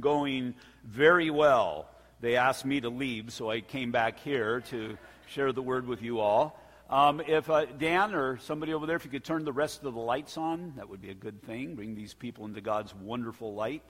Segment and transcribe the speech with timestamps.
[0.00, 1.88] going very well.
[2.20, 6.02] They asked me to leave, so I came back here to share the word with
[6.02, 6.60] you all.
[6.90, 9.94] Um, if uh, Dan or somebody over there, if you could turn the rest of
[9.94, 11.76] the lights on, that would be a good thing.
[11.76, 13.84] Bring these people into God's wonderful light.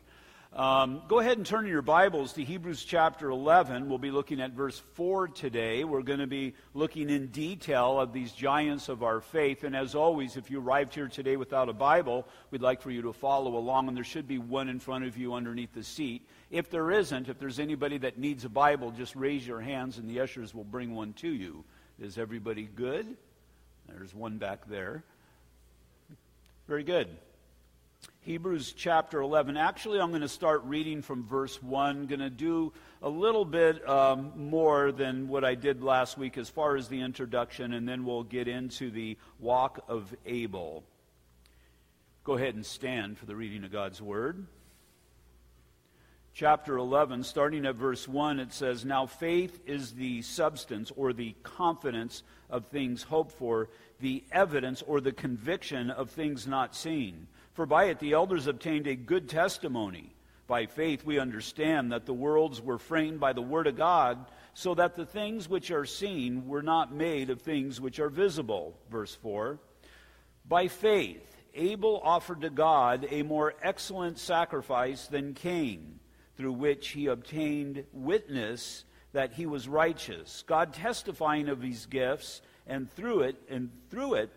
[0.57, 3.91] Um, go ahead and turn your Bibles to Hebrews chapter 11.
[3.91, 5.85] We'll be looking at verse 4 today.
[5.85, 9.65] We're going to be looking in detail of these giants of our faith.
[9.65, 13.03] And as always, if you arrived here today without a Bible, we'd like for you
[13.03, 13.89] to follow along.
[13.89, 16.27] And there should be one in front of you underneath the seat.
[16.51, 20.09] If there isn't, if there's anybody that needs a Bible, just raise your hands and
[20.09, 21.65] the ushers will bring one to you.
[22.01, 23.19] Is everybody good?
[23.91, 25.05] There's one back there.
[26.67, 27.09] Very good.
[28.27, 29.57] Hebrews chapter 11.
[29.57, 32.07] Actually, I'm going to start reading from verse 1.
[32.07, 36.49] Going to do a little bit um, more than what I did last week as
[36.49, 40.83] far as the introduction, and then we'll get into the walk of Abel.
[42.25, 44.45] Go ahead and stand for the reading of God's word.
[46.35, 51.37] Chapter 11, starting at verse 1, it says, Now faith is the substance or the
[51.45, 53.69] confidence of things hoped for,
[54.01, 57.29] the evidence or the conviction of things not seen.
[57.57, 60.15] For by it the elders obtained a good testimony.
[60.47, 64.75] By faith we understand that the worlds were framed by the Word of God, so
[64.75, 68.77] that the things which are seen were not made of things which are visible.
[68.91, 69.59] Verse 4.
[70.47, 75.99] By faith Abel offered to God a more excellent sacrifice than Cain,
[76.37, 78.85] through which he obtained witness
[79.15, 84.31] that he was righteous, God testifying of his gifts, and through it, and through it,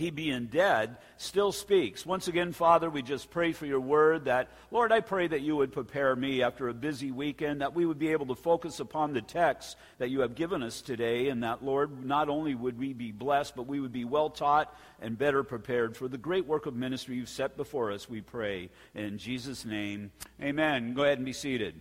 [0.00, 2.06] he being dead, still speaks.
[2.06, 5.56] Once again, Father, we just pray for your word that, Lord, I pray that you
[5.56, 9.12] would prepare me after a busy weekend, that we would be able to focus upon
[9.12, 12.94] the text that you have given us today, and that, Lord, not only would we
[12.94, 16.64] be blessed, but we would be well taught and better prepared for the great work
[16.64, 18.70] of ministry you've set before us, we pray.
[18.94, 20.12] In Jesus' name,
[20.42, 20.94] amen.
[20.94, 21.74] Go ahead and be seated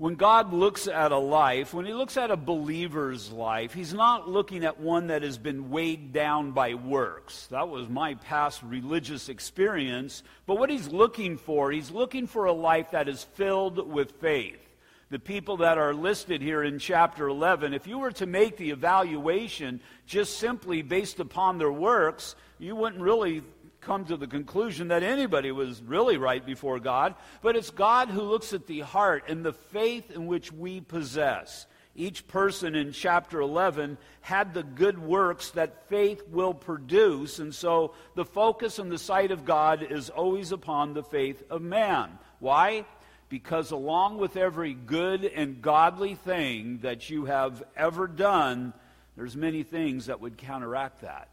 [0.00, 4.30] when God looks at a life, when He looks at a believer's life, He's not
[4.30, 7.48] looking at one that has been weighed down by works.
[7.48, 10.22] That was my past religious experience.
[10.46, 14.58] But what He's looking for, He's looking for a life that is filled with faith.
[15.10, 18.70] The people that are listed here in chapter 11, if you were to make the
[18.70, 23.42] evaluation just simply based upon their works, you wouldn't really
[23.80, 28.22] come to the conclusion that anybody was really right before God, but it's God who
[28.22, 31.66] looks at the heart and the faith in which we possess.
[31.96, 37.94] Each person in chapter 11 had the good works that faith will produce, and so
[38.14, 42.18] the focus and the sight of God is always upon the faith of man.
[42.38, 42.84] Why?
[43.28, 48.72] Because along with every good and godly thing that you have ever done,
[49.16, 51.28] there's many things that would counteract that.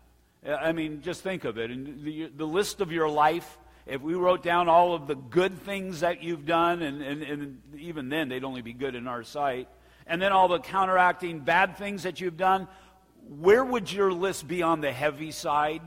[0.45, 1.71] I mean, just think of it.
[1.71, 5.57] And the, the list of your life, if we wrote down all of the good
[5.59, 9.23] things that you've done, and, and, and even then they'd only be good in our
[9.23, 9.67] sight,
[10.05, 12.67] and then all the counteracting bad things that you've done,
[13.27, 15.81] where would your list be on the heavy side?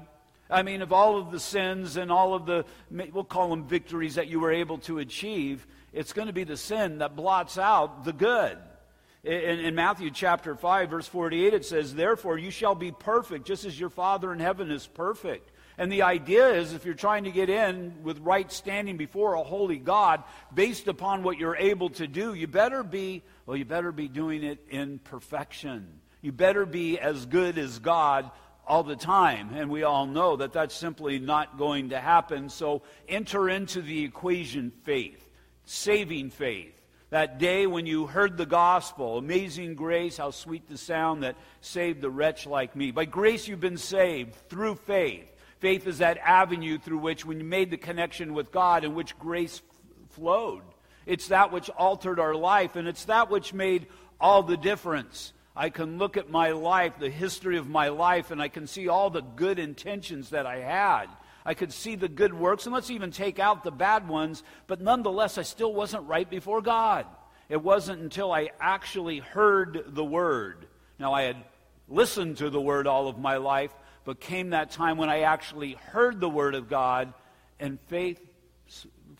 [0.50, 4.16] I mean, of all of the sins and all of the, we'll call them victories
[4.16, 8.05] that you were able to achieve, it's going to be the sin that blots out
[8.05, 8.59] the good.
[9.23, 13.67] In, in, Matthew chapter 5, verse 48, it says, Therefore you shall be perfect, just
[13.67, 15.51] as your Father in heaven is perfect.
[15.77, 19.43] And the idea is if you're trying to get in with right standing before a
[19.43, 20.23] holy God
[20.55, 24.43] based upon what you're able to do, you better be, well, you better be doing
[24.43, 26.01] it in perfection.
[26.23, 28.31] You better be as good as God
[28.67, 29.53] all the time.
[29.55, 32.49] And we all know that that's simply not going to happen.
[32.49, 35.29] So enter into the equation faith,
[35.65, 36.80] saving faith
[37.10, 42.00] that day when you heard the gospel, amazing grace, how sweet the sound that saved
[42.00, 42.93] the wretch like me.
[42.93, 45.26] By grace you've been saved through faith.
[45.59, 49.19] Faith is that avenue through which, when you made the connection with God, in which
[49.19, 50.62] grace f- flowed.
[51.04, 53.87] It's that which altered our life, and it's that which made
[54.21, 55.32] all the difference.
[55.54, 58.88] I can look at my life, the history of my life, and I can see
[58.88, 61.06] all the good intentions that I had.
[61.45, 64.81] I could see the good works, and let's even take out the bad ones, but
[64.81, 67.07] nonetheless, I still wasn't right before God.
[67.48, 70.66] It wasn't until I actually heard the Word.
[70.98, 71.37] Now, I had
[71.89, 73.72] listened to the Word all of my life,
[74.04, 77.13] but came that time when I actually heard the Word of God,
[77.59, 78.21] and faith,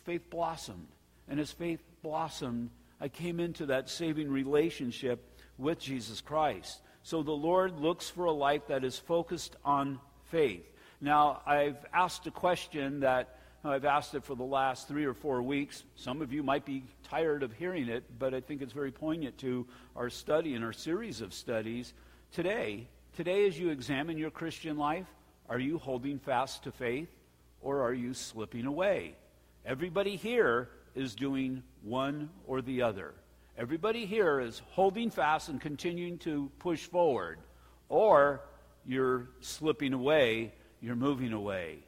[0.05, 0.87] faith blossomed.
[1.27, 2.69] And as faith blossomed,
[2.99, 5.27] I came into that saving relationship
[5.57, 6.81] with Jesus Christ.
[7.03, 10.70] So the Lord looks for a life that is focused on faith.
[11.03, 15.41] Now, I've asked a question that I've asked it for the last three or four
[15.41, 15.83] weeks.
[15.95, 19.39] Some of you might be tired of hearing it, but I think it's very poignant
[19.39, 19.65] to
[19.95, 21.93] our study and our series of studies.
[22.31, 25.07] Today, today as you examine your Christian life,
[25.49, 27.09] are you holding fast to faith
[27.61, 29.15] or are you slipping away?
[29.65, 33.15] Everybody here is doing one or the other.
[33.57, 37.39] Everybody here is holding fast and continuing to push forward,
[37.89, 38.41] or
[38.85, 41.79] you're slipping away, you're moving away.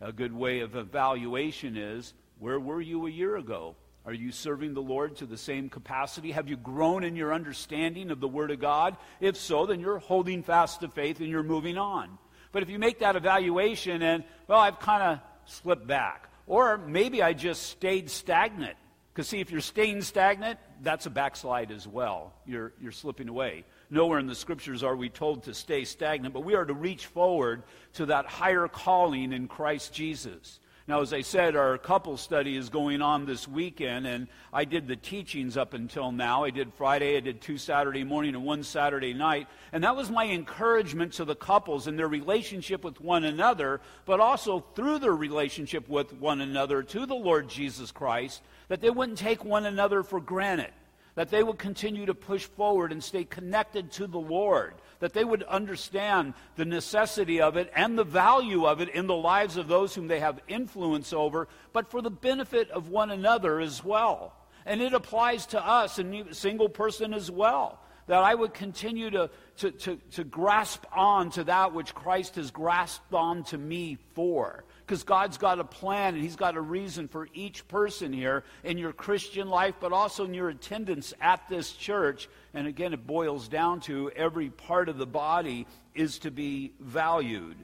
[0.00, 3.76] A good way of evaluation is where were you a year ago?
[4.06, 6.32] Are you serving the Lord to the same capacity?
[6.32, 8.96] Have you grown in your understanding of the Word of God?
[9.20, 12.16] If so, then you're holding fast to faith and you're moving on.
[12.52, 17.22] But if you make that evaluation and, well, I've kind of slipped back, or maybe
[17.22, 18.76] I just stayed stagnant.
[19.12, 22.32] Because, see, if you're staying stagnant, that's a backslide as well.
[22.46, 23.64] You're, you're slipping away.
[23.90, 27.06] Nowhere in the scriptures are we told to stay stagnant, but we are to reach
[27.06, 27.62] forward
[27.94, 30.60] to that higher calling in Christ Jesus.
[30.86, 34.88] Now, as I said, our couple study is going on this weekend, and I did
[34.88, 36.44] the teachings up until now.
[36.44, 39.48] I did Friday, I did two Saturday morning and one Saturday night.
[39.72, 44.20] And that was my encouragement to the couples in their relationship with one another, but
[44.20, 49.18] also through their relationship with one another to the Lord Jesus Christ, that they wouldn't
[49.18, 50.72] take one another for granted
[51.18, 55.24] that they would continue to push forward and stay connected to the Lord, that they
[55.24, 59.66] would understand the necessity of it and the value of it in the lives of
[59.66, 64.32] those whom they have influence over, but for the benefit of one another as well.
[64.64, 69.28] And it applies to us, a single person as well that I would continue to,
[69.56, 74.62] to, to, to, grasp on to that which Christ has grasped on to me for
[74.88, 78.78] because God's got a plan and He's got a reason for each person here in
[78.78, 82.26] your Christian life, but also in your attendance at this church.
[82.54, 87.56] And again, it boils down to every part of the body is to be valued.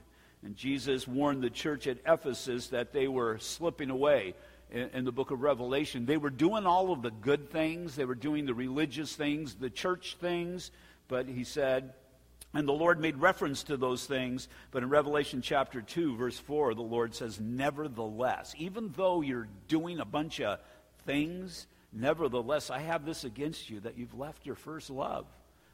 [0.42, 4.34] And Jesus warned the church at Ephesus that they were slipping away
[4.70, 6.04] in, in the book of Revelation.
[6.04, 9.70] They were doing all of the good things, they were doing the religious things, the
[9.70, 10.70] church things,
[11.08, 11.94] but he said,
[12.54, 16.74] and the Lord made reference to those things, but in Revelation chapter 2, verse 4,
[16.74, 20.60] the Lord says, Nevertheless, even though you're doing a bunch of
[21.04, 25.26] things, nevertheless, I have this against you that you've left your first love.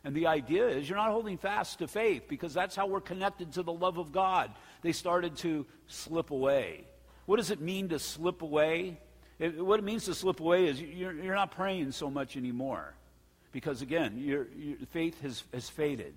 [0.04, 3.52] And the idea is you're not holding fast to faith because that's how we're connected
[3.52, 4.50] to the love of God.
[4.80, 6.84] They started to slip away.
[7.26, 8.98] What does it mean to slip away?
[9.38, 12.94] It, what it means to slip away is you're, you're not praying so much anymore.
[13.52, 14.46] Because again, your,
[14.92, 16.14] faith has, has faded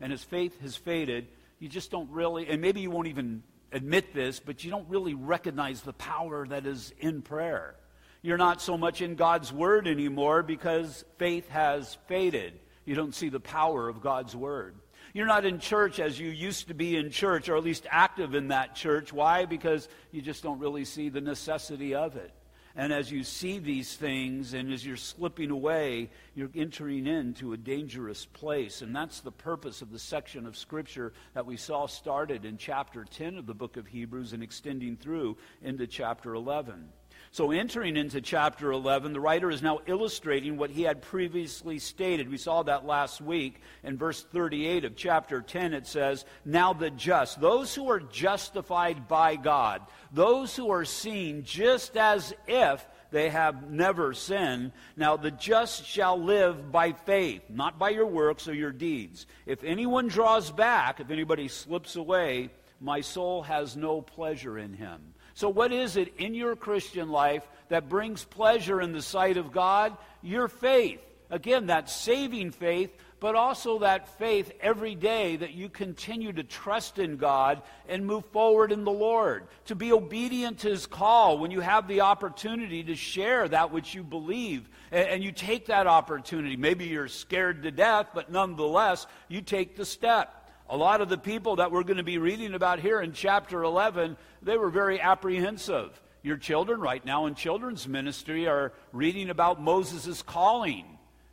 [0.00, 3.42] and as faith has faded, you just don't really, and maybe you won't even
[3.72, 7.74] admit this, but you don't really recognize the power that is in prayer.
[8.22, 12.58] You're not so much in God's Word anymore because faith has faded.
[12.86, 14.76] You don't see the power of God's Word.
[15.12, 18.34] You're not in church as you used to be in church, or at least active
[18.34, 19.12] in that church.
[19.12, 19.44] Why?
[19.44, 22.32] Because you just don't really see the necessity of it.
[22.76, 27.56] And as you see these things and as you're slipping away, you're entering into a
[27.56, 28.82] dangerous place.
[28.82, 33.04] And that's the purpose of the section of Scripture that we saw started in chapter
[33.04, 36.88] 10 of the book of Hebrews and extending through into chapter 11.
[37.34, 42.30] So, entering into chapter 11, the writer is now illustrating what he had previously stated.
[42.30, 43.60] We saw that last week.
[43.82, 49.08] In verse 38 of chapter 10, it says, Now the just, those who are justified
[49.08, 49.82] by God,
[50.12, 54.70] those who are seen just as if they have never sinned.
[54.96, 59.26] Now the just shall live by faith, not by your works or your deeds.
[59.44, 62.50] If anyone draws back, if anybody slips away,
[62.80, 65.13] my soul has no pleasure in him.
[65.34, 69.52] So, what is it in your Christian life that brings pleasure in the sight of
[69.52, 69.96] God?
[70.22, 71.00] Your faith.
[71.30, 76.98] Again, that saving faith, but also that faith every day that you continue to trust
[76.98, 79.48] in God and move forward in the Lord.
[79.66, 83.94] To be obedient to His call when you have the opportunity to share that which
[83.94, 84.68] you believe.
[84.92, 86.56] And, you take that opportunity.
[86.56, 90.43] Maybe you're scared to death, but nonetheless, you take the step.
[90.68, 93.62] A lot of the people that we're going to be reading about here in chapter
[93.62, 96.00] 11, they were very apprehensive.
[96.22, 100.86] Your children, right now in children's ministry, are reading about Moses' calling.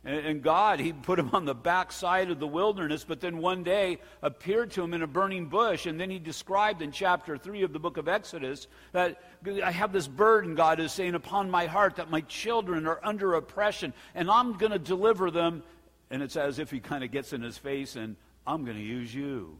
[0.04, 4.00] And God, he put him on the backside of the wilderness, but then one day
[4.20, 5.86] appeared to him in a burning bush.
[5.86, 9.22] And then he described in chapter 3 of the book of Exodus that
[9.62, 13.34] I have this burden, God is saying, upon my heart that my children are under
[13.34, 15.62] oppression, and I'm going to deliver them.
[16.10, 18.82] And it's as if he kind of gets in his face and I'm going to
[18.82, 19.58] use you.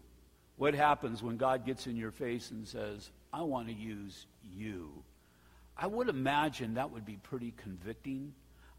[0.57, 4.91] What happens when God gets in your face and says, I want to use you?
[5.77, 8.33] I would imagine that would be pretty convicting.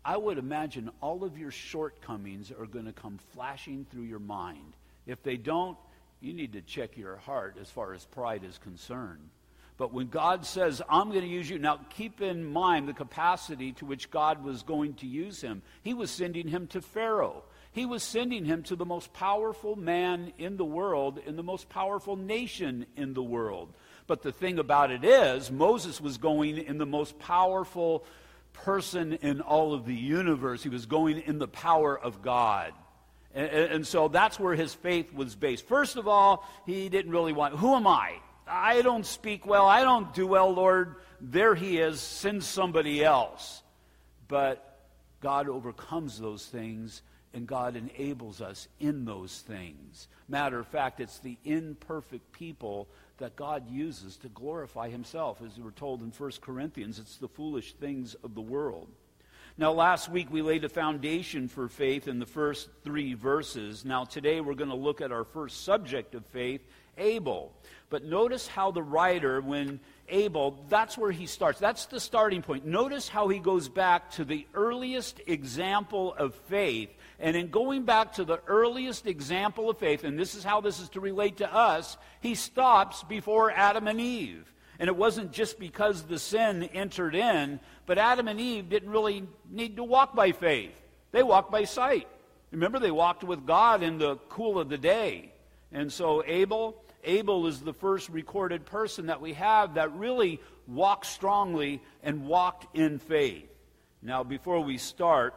[0.05, 4.75] I would imagine all of your shortcomings are going to come flashing through your mind.
[5.07, 5.77] If they don't,
[6.21, 9.29] you need to check your heart as far as pride is concerned.
[9.77, 13.71] But when God says, I'm going to use you, now keep in mind the capacity
[13.73, 15.63] to which God was going to use him.
[15.81, 17.43] He was sending him to Pharaoh.
[17.73, 21.69] He was sending him to the most powerful man in the world, in the most
[21.69, 23.73] powerful nation in the world.
[24.05, 28.05] But the thing about it is, Moses was going in the most powerful
[28.53, 30.61] person in all of the universe.
[30.61, 32.73] He was going in the power of God.
[33.33, 35.67] And, and, so that's where his faith was based.
[35.67, 38.17] First of all, he didn't really want, who am I?
[38.45, 39.65] I don't speak well.
[39.65, 40.97] I don't do well, Lord.
[41.19, 41.99] There he is.
[41.99, 43.63] Send somebody else.
[44.27, 44.87] But
[45.21, 47.01] God overcomes those things
[47.33, 50.07] and God enables us in those things.
[50.27, 52.87] Matter of fact, it's the imperfect people
[53.17, 55.41] that God uses to glorify himself.
[55.41, 58.89] As we're told in 1 Corinthians, it's the foolish things of the world.
[59.55, 63.85] Now, last week we laid a foundation for faith in the first three verses.
[63.85, 66.61] Now, today we're going to look at our first subject of faith,
[66.97, 67.53] Abel.
[67.91, 71.59] But notice how the writer, when Abel, that's where he starts.
[71.59, 72.65] That's the starting point.
[72.65, 76.89] Notice how he goes back to the earliest example of faith.
[77.23, 80.81] And in going back to the earliest example of faith, and this is how this
[80.81, 84.51] is to relate to us, he stops before Adam and Eve.
[84.77, 89.25] And it wasn't just because the sin entered in, but Adam and Eve didn't really
[89.49, 90.73] need to walk by faith.
[91.13, 92.09] They walked by sight.
[92.51, 95.31] Remember, they walked with God in the cool of the day.
[95.71, 101.05] And so Abel, Abel is the first recorded person that we have that really walked
[101.05, 103.47] strongly and walked in faith.
[104.01, 105.35] Now, before we start,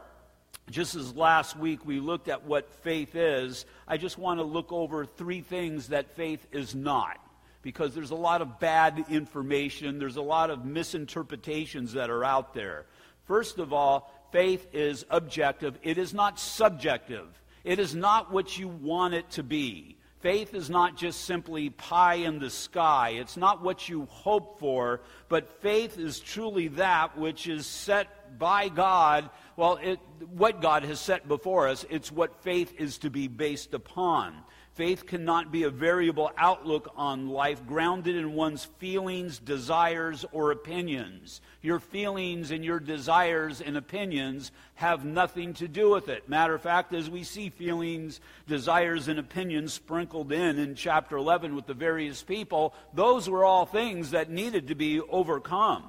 [0.69, 4.71] just as last week we looked at what faith is, I just want to look
[4.71, 7.17] over three things that faith is not.
[7.61, 12.53] Because there's a lot of bad information, there's a lot of misinterpretations that are out
[12.53, 12.85] there.
[13.25, 17.27] First of all, faith is objective, it is not subjective.
[17.67, 19.96] It is not what you want it to be.
[20.19, 23.09] Faith is not just simply pie in the sky.
[23.11, 28.69] It's not what you hope for, but faith is truly that which is set by
[28.69, 29.29] God.
[29.55, 29.99] Well, it,
[30.31, 34.33] what God has set before us, it's what faith is to be based upon.
[34.77, 41.41] Faith cannot be a variable outlook on life grounded in one's feelings, desires, or opinions.
[41.63, 46.29] Your feelings and your desires and opinions have nothing to do with it.
[46.29, 51.55] Matter of fact, as we see feelings, desires, and opinions sprinkled in in chapter 11
[51.55, 55.85] with the various people, those were all things that needed to be overcome.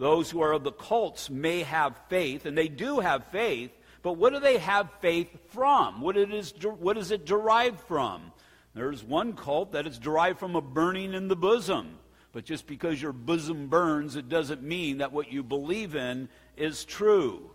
[0.00, 3.70] Those who are of the cults may have faith, and they do have faith,
[4.06, 6.00] but what do they have faith from?
[6.00, 8.30] What, it is, what is it derived from?
[8.72, 11.98] There's one cult that it's derived from a burning in the bosom.
[12.30, 16.84] But just because your bosom burns, it doesn't mean that what you believe in is
[16.84, 17.50] true.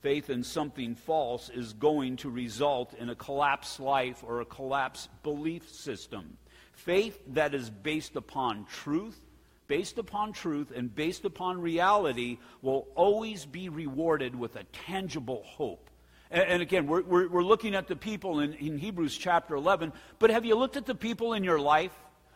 [0.00, 5.10] Faith in something false is going to result in a collapsed life or a collapsed
[5.24, 6.36] belief system.
[6.74, 9.18] Faith that is based upon truth,
[9.66, 15.87] based upon truth, and based upon reality will always be rewarded with a tangible hope.
[16.30, 20.30] And, again, we're, we're, we're, looking at the people in, in Hebrews chapter 11, but
[20.30, 21.92] have you looked at the people in your life?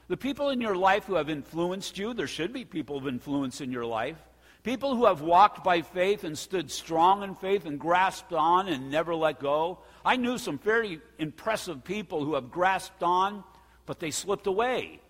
[0.09, 3.61] The people in your life who have influenced you, there should be people of influence
[3.61, 4.17] in your life.
[4.63, 8.91] People who have walked by faith and stood strong in faith and grasped on and
[8.91, 9.81] never let go.
[10.05, 13.43] I knew some very impressive people who have grasped on,
[13.87, 15.01] but they slipped away.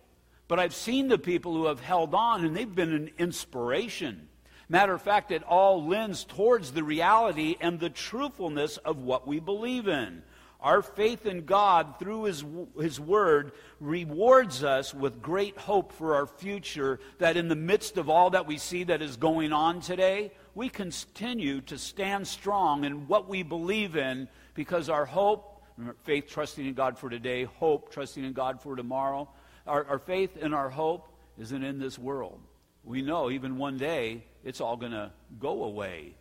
[0.48, 4.28] But I've seen the people who have held on, and they've been an inspiration.
[4.72, 9.38] Matter of fact, it all lends towards the reality and the truthfulness of what we
[9.38, 10.22] believe in.
[10.62, 12.42] Our faith in God through His,
[12.80, 18.08] His Word rewards us with great hope for our future, that in the midst of
[18.08, 23.06] all that we see that is going on today, we continue to stand strong in
[23.08, 25.62] what we believe in because our hope,
[26.04, 29.28] faith trusting in God for today, hope trusting in God for tomorrow,
[29.66, 32.40] our, our faith and our hope isn't in this world.
[32.84, 36.14] We know even one day it's all going to go away.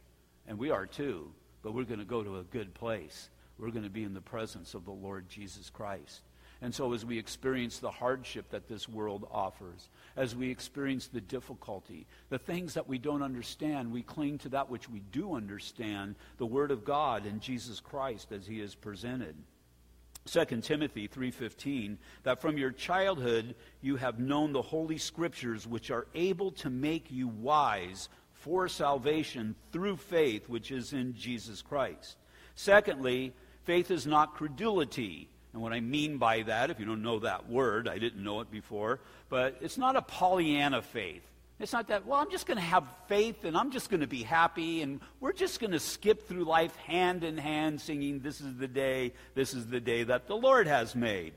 [0.48, 1.32] And we are too.
[1.64, 3.30] But we're going to go to a good place.
[3.58, 6.22] We're going to be in the presence of the Lord Jesus Christ.
[6.64, 11.22] And so, as we experience the hardship that this world offers, as we experience the
[11.22, 16.16] difficulty, the things that we don't understand, we cling to that which we do understand,
[16.38, 19.36] the Word of God and Jesus Christ as He is presented.
[20.26, 26.08] 2 Timothy 3:15 that from your childhood you have known the holy scriptures which are
[26.14, 32.18] able to make you wise for salvation through faith which is in Jesus Christ.
[32.56, 35.28] Secondly, faith is not credulity.
[35.54, 38.40] And what I mean by that, if you don't know that word, I didn't know
[38.42, 39.00] it before,
[39.30, 41.31] but it's not a Pollyanna faith.
[41.62, 44.08] It's not that, well, I'm just going to have faith and I'm just going to
[44.08, 48.42] be happy and we're just going to skip through life hand in hand singing, This
[48.42, 51.34] is the day, this is the day that the Lord has made.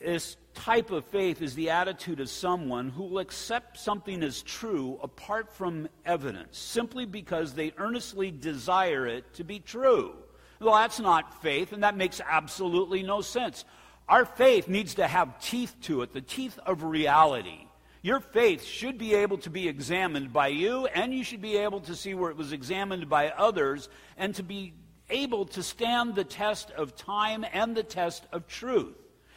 [0.00, 4.98] This type of faith is the attitude of someone who will accept something as true
[5.00, 10.12] apart from evidence, simply because they earnestly desire it to be true.
[10.60, 13.64] Well, that's not faith, and that makes absolutely no sense.
[14.08, 17.63] Our faith needs to have teeth to it, the teeth of reality.
[18.04, 21.80] Your faith should be able to be examined by you, and you should be able
[21.80, 24.74] to see where it was examined by others, and to be
[25.08, 28.94] able to stand the test of time and the test of truth.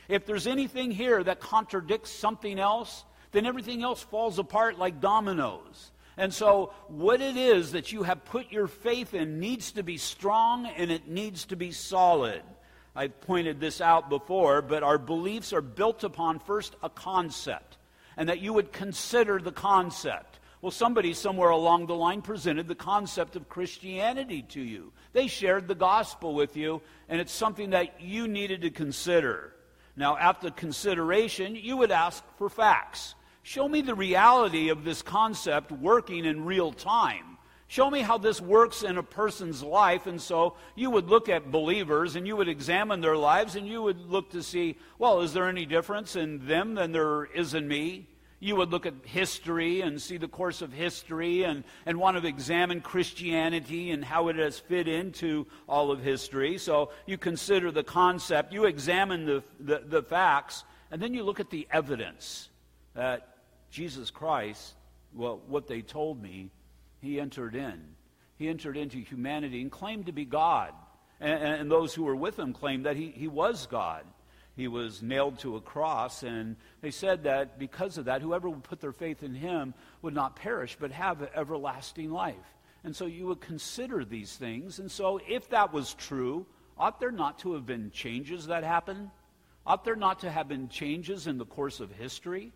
[0.09, 5.91] If there's anything here that contradicts something else, then everything else falls apart like dominoes.
[6.17, 9.95] And so, what it is that you have put your faith in needs to be
[9.95, 12.41] strong and it needs to be solid.
[12.93, 17.76] I've pointed this out before, but our beliefs are built upon first a concept,
[18.17, 20.39] and that you would consider the concept.
[20.61, 24.91] Well, somebody somewhere along the line presented the concept of Christianity to you.
[25.13, 29.53] They shared the gospel with you, and it's something that you needed to consider.
[29.95, 33.13] Now, after consideration, you would ask for facts.
[33.43, 37.36] Show me the reality of this concept working in real time.
[37.69, 40.07] Show me how this works in a person's life.
[40.07, 43.81] And so you would look at believers and you would examine their lives and you
[43.81, 47.67] would look to see, well, is there any difference in them than there is in
[47.67, 48.07] me?
[48.39, 52.25] You would look at history and see the course of history and, and want to
[52.25, 56.57] examine Christianity and how it has fit into all of history.
[56.59, 61.39] So you consider the concept, you examine the, the, the facts, and then you look
[61.39, 62.49] at the evidence
[62.93, 63.37] that
[63.71, 64.75] Jesus Christ,
[65.13, 66.51] well, what they told me,
[67.01, 67.81] he entered in.
[68.37, 70.73] He entered into humanity and claimed to be God.
[71.19, 74.05] And, and, those who were with him claimed that he, he was God.
[74.55, 78.63] He was nailed to a cross, and they said that because of that, whoever would
[78.63, 82.35] put their faith in him would not perish, but have everlasting life.
[82.83, 84.79] And so you would consider these things.
[84.79, 86.45] And so, if that was true,
[86.77, 89.09] ought there not to have been changes that happened?
[89.65, 92.51] Ought there not to have been changes in the course of history?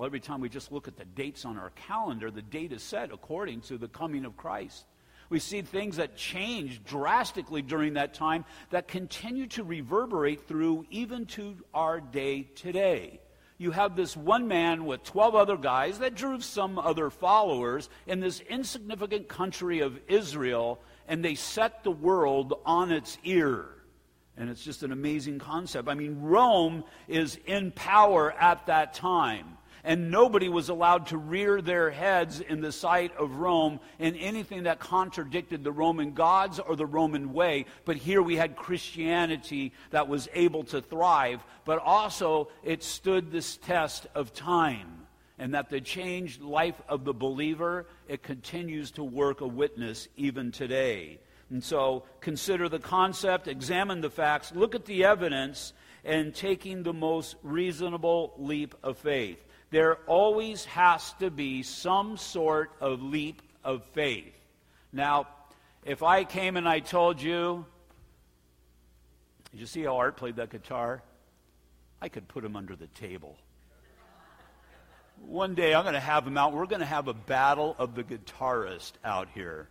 [0.00, 2.82] Well, every time we just look at the dates on our calendar, the date is
[2.82, 4.86] set according to the coming of Christ.
[5.28, 11.26] We see things that change drastically during that time that continue to reverberate through even
[11.26, 13.20] to our day today.
[13.58, 18.20] You have this one man with 12 other guys that drew some other followers in
[18.20, 23.68] this insignificant country of Israel, and they set the world on its ear.
[24.38, 25.90] And it's just an amazing concept.
[25.90, 31.62] I mean, Rome is in power at that time and nobody was allowed to rear
[31.62, 36.76] their heads in the sight of Rome in anything that contradicted the Roman gods or
[36.76, 37.66] the Roman way.
[37.84, 43.56] But here we had Christianity that was able to thrive, but also it stood this
[43.56, 45.06] test of time.
[45.38, 50.52] And that the changed life of the believer, it continues to work a witness even
[50.52, 51.18] today.
[51.48, 55.72] And so consider the concept, examine the facts, look at the evidence,
[56.04, 62.72] and taking the most reasonable leap of faith there always has to be some sort
[62.80, 64.34] of leap of faith.
[64.92, 65.28] Now,
[65.84, 67.64] if I came and I told you,
[69.50, 71.02] did you see how Art played that guitar?
[72.02, 73.36] I could put him under the table.
[75.26, 76.52] One day I'm going to have him out.
[76.52, 79.68] We're going to have a battle of the guitarist out here.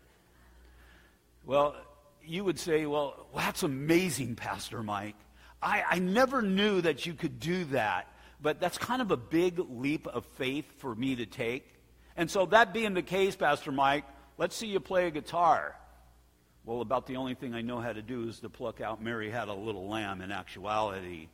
[1.45, 1.75] Well,
[2.23, 5.15] you would say, well, that's amazing, Pastor Mike.
[5.62, 8.07] I, I never knew that you could do that.
[8.41, 11.65] But that's kind of a big leap of faith for me to take.
[12.15, 14.06] And so, that being the case, Pastor Mike,
[14.38, 15.75] let's see you play a guitar.
[16.65, 19.30] Well, about the only thing I know how to do is to pluck out Mary
[19.30, 21.28] Had a Little Lamb in actuality.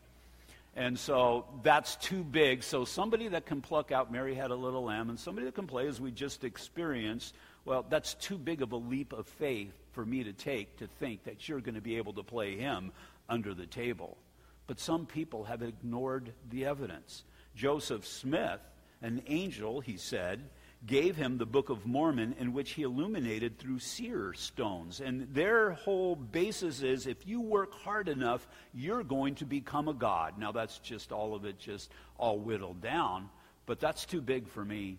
[0.76, 2.64] And so that's too big.
[2.64, 5.68] So somebody that can pluck out Mary Had a Little Lamb and somebody that can
[5.68, 10.06] play as we just experienced, well, that's too big of a leap of faith for
[10.06, 12.92] me to take to think that you're going to be able to play him
[13.30, 14.18] under the table.
[14.68, 17.24] But some people have ignored the evidence.
[17.56, 18.60] Joseph Smith,
[19.02, 20.50] an angel, he said,
[20.86, 25.02] gave him the Book of Mormon, in which he illuminated through seer stones.
[25.02, 29.94] And their whole basis is if you work hard enough, you're going to become a
[29.94, 30.38] god.
[30.38, 33.30] Now, that's just all of it, just all whittled down,
[33.66, 34.98] but that's too big for me.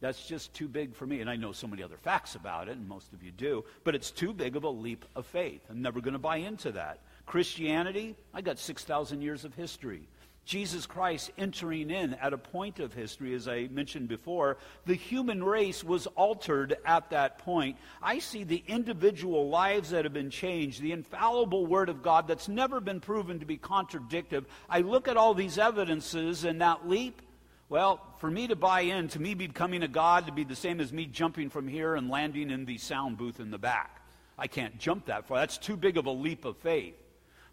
[0.00, 1.20] That's just too big for me.
[1.20, 3.94] And I know so many other facts about it, and most of you do, but
[3.94, 5.62] it's too big of a leap of faith.
[5.70, 6.98] I'm never going to buy into that.
[7.26, 10.08] Christianity, I got 6,000 years of history.
[10.44, 15.42] Jesus Christ entering in at a point of history, as I mentioned before, the human
[15.42, 17.76] race was altered at that point.
[18.02, 22.48] I see the individual lives that have been changed, the infallible Word of God that's
[22.48, 24.46] never been proven to be contradictive.
[24.68, 27.22] I look at all these evidences and that leap.
[27.68, 30.80] Well, for me to buy in, to me becoming a God, to be the same
[30.80, 34.02] as me jumping from here and landing in the sound booth in the back.
[34.36, 35.38] I can't jump that far.
[35.38, 36.96] That's too big of a leap of faith.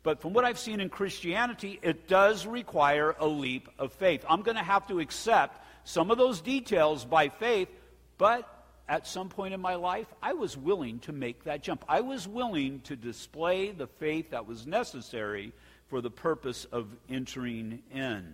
[0.03, 4.23] But from what I've seen in Christianity, it does require a leap of faith.
[4.29, 7.69] I'm going to have to accept some of those details by faith,
[8.17, 8.47] but
[8.88, 11.83] at some point in my life, I was willing to make that jump.
[11.88, 15.53] I was willing to display the faith that was necessary
[15.89, 18.33] for the purpose of entering in.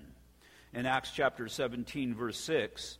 [0.73, 2.97] In Acts chapter 17, verse 6,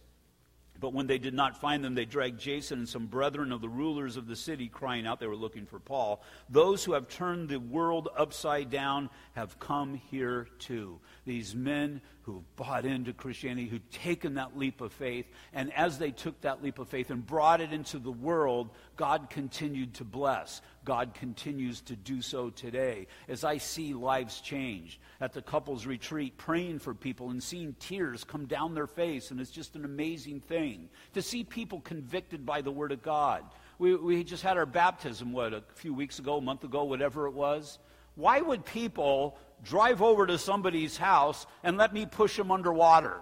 [0.79, 3.69] But when they did not find them, they dragged Jason and some brethren of the
[3.69, 6.21] rulers of the city, crying out, they were looking for Paul.
[6.49, 10.99] Those who have turned the world upside down have come here too.
[11.25, 16.11] These men who've bought into Christianity, who've taken that leap of faith, and as they
[16.11, 20.61] took that leap of faith and brought it into the world, God continued to bless.
[20.86, 23.08] God continues to do so today.
[23.28, 28.24] As I see lives change at the couples retreat, praying for people and seeing tears
[28.24, 32.62] come down their face, and it's just an amazing thing to see people convicted by
[32.62, 33.43] the Word of God.
[33.80, 37.28] We, we just had our baptism, what, a few weeks ago, a month ago, whatever
[37.28, 37.80] it was.
[38.15, 43.17] Why would people drive over to somebody's house and let me push them underwater.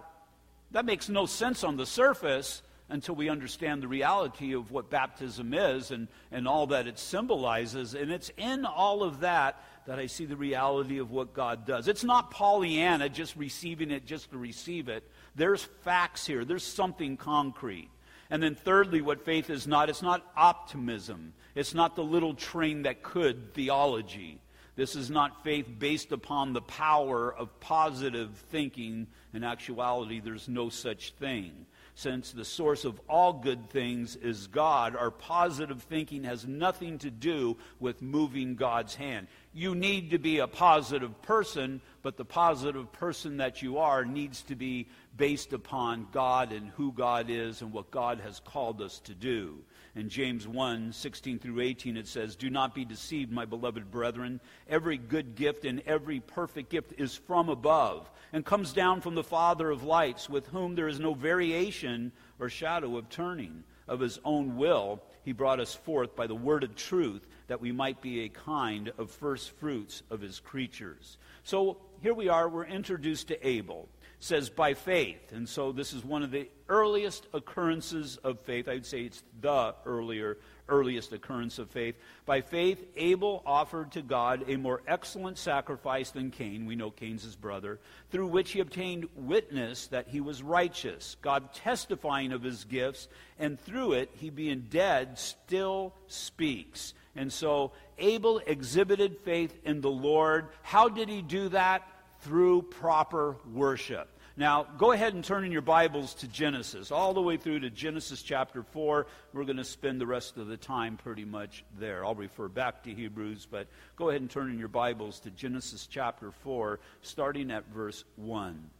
[0.70, 2.62] That makes no sense on the surface
[2.94, 7.94] until we understand the reality of what baptism is and, and all that it symbolizes.
[7.94, 11.88] And it's in all of that that I see the reality of what God does.
[11.88, 15.02] It's not Pollyanna just receiving it just to receive it.
[15.34, 17.90] There's facts here, there's something concrete.
[18.30, 21.34] And then, thirdly, what faith is not, it's not optimism.
[21.56, 24.40] It's not the little train that could theology.
[24.76, 29.08] This is not faith based upon the power of positive thinking.
[29.32, 31.66] In actuality, there's no such thing.
[31.96, 37.10] Since the source of all good things is God, our positive thinking has nothing to
[37.10, 39.28] do with moving God's hand.
[39.52, 44.42] You need to be a positive person, but the positive person that you are needs
[44.44, 48.98] to be based upon God and who God is and what God has called us
[49.04, 49.60] to do.
[49.96, 54.40] In James 1 16 through 18, it says, Do not be deceived, my beloved brethren.
[54.68, 59.22] Every good gift and every perfect gift is from above and comes down from the
[59.22, 63.62] Father of lights, with whom there is no variation or shadow of turning.
[63.86, 67.70] Of his own will, he brought us forth by the word of truth, that we
[67.70, 71.18] might be a kind of first fruits of his creatures.
[71.44, 73.88] So here we are, we're introduced to Abel
[74.20, 75.32] says by faith.
[75.32, 78.68] And so this is one of the earliest occurrences of faith.
[78.68, 81.94] I would say it's the earlier earliest occurrence of faith.
[82.26, 86.66] By faith, Abel offered to God a more excellent sacrifice than Cain.
[86.66, 91.52] We know Cain's his brother, through which he obtained witness that he was righteous, God
[91.52, 96.94] testifying of his gifts, and through it, he being dead still speaks.
[97.16, 100.48] And so Abel exhibited faith in the Lord.
[100.62, 101.86] How did he do that?
[102.24, 104.08] Through proper worship.
[104.34, 107.70] Now, go ahead and turn in your Bibles to Genesis, all the way through to
[107.70, 109.06] Genesis chapter 4.
[109.34, 112.02] We're going to spend the rest of the time pretty much there.
[112.02, 115.86] I'll refer back to Hebrews, but go ahead and turn in your Bibles to Genesis
[115.86, 118.70] chapter 4, starting at verse 1.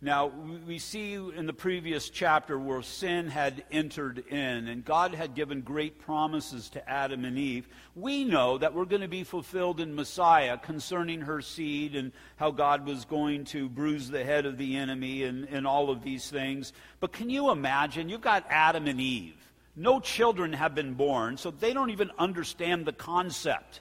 [0.00, 0.30] Now,
[0.64, 5.60] we see in the previous chapter where sin had entered in and God had given
[5.62, 7.68] great promises to Adam and Eve.
[7.96, 12.52] We know that we're going to be fulfilled in Messiah concerning her seed and how
[12.52, 16.30] God was going to bruise the head of the enemy and, and all of these
[16.30, 16.72] things.
[17.00, 18.08] But can you imagine?
[18.08, 19.34] You've got Adam and Eve.
[19.74, 23.80] No children have been born, so they don't even understand the concept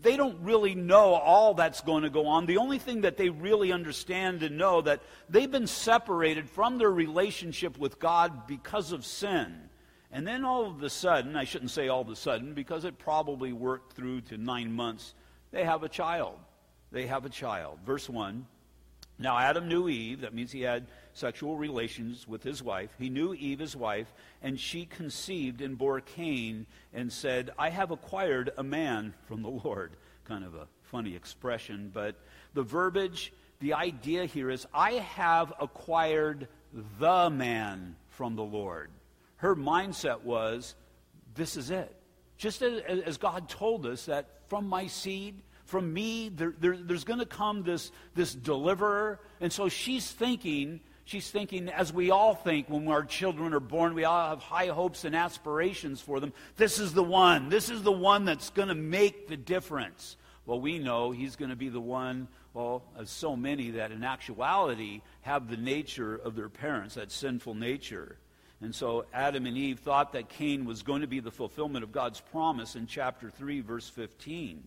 [0.00, 2.46] they don't really know all that's going to go on.
[2.46, 6.90] The only thing that they really understand and know that they've been separated from their
[6.90, 9.68] relationship with God because of sin.
[10.10, 12.98] And then all of a sudden, I shouldn't say all of a sudden because it
[12.98, 15.12] probably worked through to nine months,
[15.50, 16.38] they have a child.
[16.90, 17.80] They have a child.
[17.84, 18.46] Verse 1
[19.18, 22.90] Now Adam knew Eve, that means he had sexual relations with his wife.
[22.98, 27.90] He knew Eve, his wife, and she conceived and bore Cain and said, I have
[27.90, 29.92] acquired a man from the Lord.
[30.24, 32.16] Kind of a funny expression, but
[32.52, 36.48] the verbiage, the idea here is, I have acquired
[36.98, 38.90] the man from the Lord.
[39.36, 40.74] Her mindset was,
[41.34, 41.94] this is it.
[42.36, 47.20] Just as, God told us that from my seed, from me, there, there, there's going
[47.20, 49.20] to come this, this deliverer.
[49.40, 53.94] And so she's thinking She's thinking, as we all think when our children are born,
[53.94, 56.32] we all have high hopes and aspirations for them.
[56.56, 57.50] This is the one.
[57.50, 60.16] This is the one that's going to make the difference.
[60.46, 64.02] Well, we know he's going to be the one, well, as so many that in
[64.02, 68.18] actuality have the nature of their parents, that sinful nature.
[68.62, 71.92] And so Adam and Eve thought that Cain was going to be the fulfillment of
[71.92, 74.62] God's promise in chapter 3, verse 15.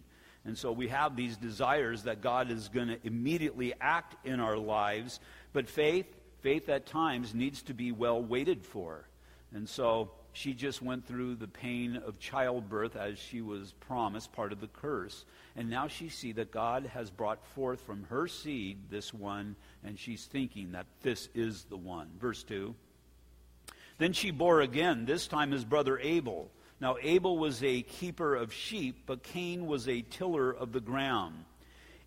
[0.45, 4.58] And so we have these desires that God is going to immediately act in our
[4.58, 5.19] lives.
[5.52, 6.06] But faith,
[6.41, 9.08] faith at times needs to be well waited for.
[9.54, 14.52] And so she just went through the pain of childbirth as she was promised, part
[14.52, 15.26] of the curse.
[15.56, 19.97] And now she see that God has brought forth from her seed this one, and
[19.97, 22.10] she's thinking that this is the one.
[22.19, 22.76] Verse 2.
[23.97, 26.52] Then she bore again, this time his brother Abel.
[26.80, 31.45] Now Abel was a keeper of sheep, but Cain was a tiller of the ground.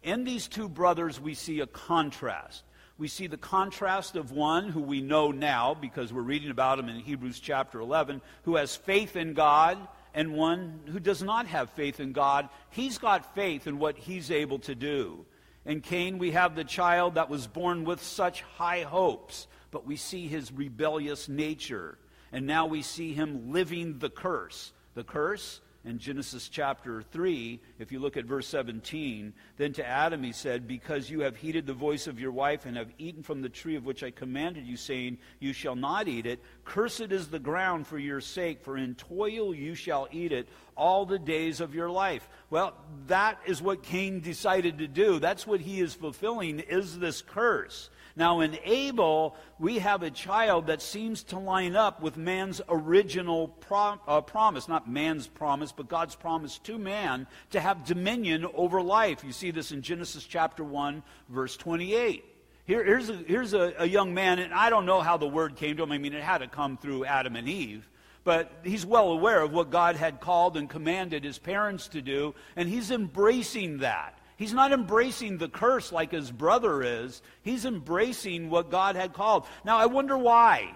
[0.03, 2.63] In these two brothers, we see a contrast.
[3.01, 6.91] We see the contrast of one who we know now because we're reading about him
[6.91, 9.79] in Hebrews chapter 11, who has faith in God,
[10.13, 12.51] and one who does not have faith in God.
[12.69, 15.25] He's got faith in what he's able to do.
[15.65, 19.97] In Cain, we have the child that was born with such high hopes, but we
[19.97, 21.97] see his rebellious nature.
[22.33, 24.73] And now we see him living the curse.
[24.93, 30.23] The curse in Genesis chapter 3, if you look at verse 17, then to Adam
[30.23, 33.41] he said, Because you have heeded the voice of your wife and have eaten from
[33.41, 37.29] the tree of which I commanded you, saying, You shall not eat it, cursed is
[37.29, 41.63] the ground for your sake, for in toil you shall eat it all the days
[41.63, 42.29] of your life.
[42.51, 42.75] Well,
[43.07, 45.19] that is what Cain decided to do.
[45.19, 47.89] That's what he is fulfilling, is this curse.
[48.17, 53.57] Now, in Abel, we have a child that seems to line up with man's original
[53.71, 54.69] uh, promise.
[54.69, 59.23] Not man's promise, but God's promise to man to have dominion over life.
[59.25, 62.25] You see this in Genesis chapter 1, verse 28.
[62.67, 65.57] Here, here's a, here's a, a young man, and I don't know how the word
[65.57, 65.93] came to him.
[65.93, 67.89] I mean, it had to come through Adam and Eve.
[68.23, 72.35] But he's well aware of what God had called and commanded his parents to do,
[72.55, 74.20] and he's embracing that.
[74.41, 77.21] He's not embracing the curse like his brother is.
[77.43, 79.45] He's embracing what God had called.
[79.67, 80.73] Now, I wonder why.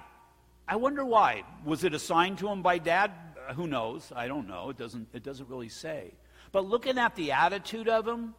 [0.68, 1.44] I wonder why.
[1.64, 3.11] Was it assigned to him by dad?
[3.48, 4.12] Uh, who knows?
[4.14, 4.68] I don't know.
[4.68, 6.12] It doesn't, it doesn't really say.
[6.53, 8.35] But looking at the attitude of him,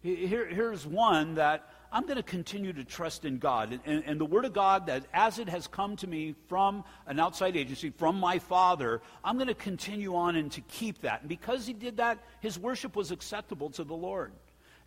[0.00, 3.72] here, here's one that I'm going to continue to trust in God.
[3.72, 6.84] And, and, and, the Word of God, that as it has come to me from
[7.08, 11.22] an outside agency, from my Father, I'm going to continue on and to keep that.
[11.22, 14.30] And because he did that, his worship was acceptable to the Lord.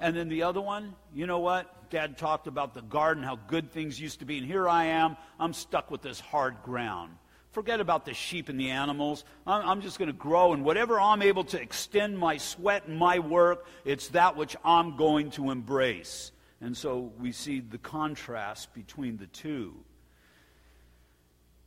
[0.02, 1.90] And then the other one, you know what?
[1.92, 4.40] Dad talked about the garden, how good things used to be.
[4.40, 7.12] And here I am, I'm stuck with this hard ground.
[7.52, 9.26] Forget about the sheep and the animals.
[9.46, 13.20] I'm, just going to grow, and whatever I'm able to extend my sweat and my
[13.20, 16.32] work, it's that which I'm going to embrace.
[16.62, 19.76] And so we see the contrast between the two.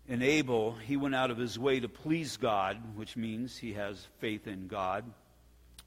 [0.09, 4.09] In Abel, he went out of his way to please God, which means he has
[4.19, 5.05] faith in God.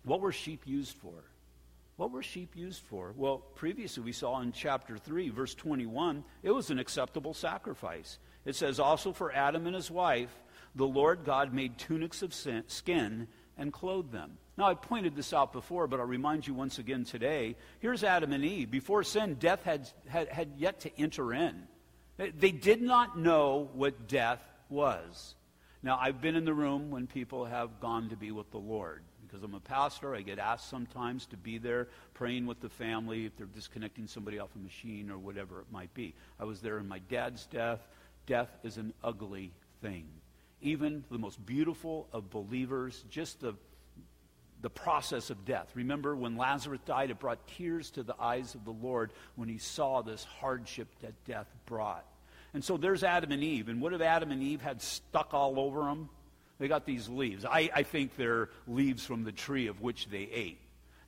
[0.04, 1.24] What were sheep used for?
[1.98, 3.14] What were sheep used for?
[3.18, 8.20] Well, previously we saw in chapter 3, verse 21, it was an acceptable sacrifice.
[8.46, 10.30] It says, Also for Adam and his wife,
[10.76, 14.38] the Lord God made tunics of skin and clothed them.
[14.58, 17.56] Now, I pointed this out before, but I'll remind you once again today.
[17.80, 18.70] Here's Adam and Eve.
[18.70, 21.64] Before sin, death had, had, had yet to enter in.
[22.18, 25.36] They did not know what death was.
[25.82, 29.04] Now, I've been in the room when people have gone to be with the Lord
[29.38, 30.16] because I'm a pastor.
[30.16, 34.40] I get asked sometimes to be there praying with the family if they're disconnecting somebody
[34.40, 36.16] off a machine or whatever it might be.
[36.40, 37.80] I was there in my dad's death.
[38.26, 40.08] Death is an ugly thing.
[40.62, 43.56] Even the most beautiful of believers, just the
[44.60, 45.70] the process of death.
[45.76, 49.60] Remember when Lazarus died, it brought tears to the eyes of the Lord when he
[49.60, 52.04] saw this hardship that death brought.
[52.56, 53.70] And so there's Adam and Eve.
[53.70, 56.10] And what if Adam and Eve had stuck all over them?
[56.60, 57.46] They got these leaves.
[57.46, 60.60] I, I think they're leaves from the tree of which they ate.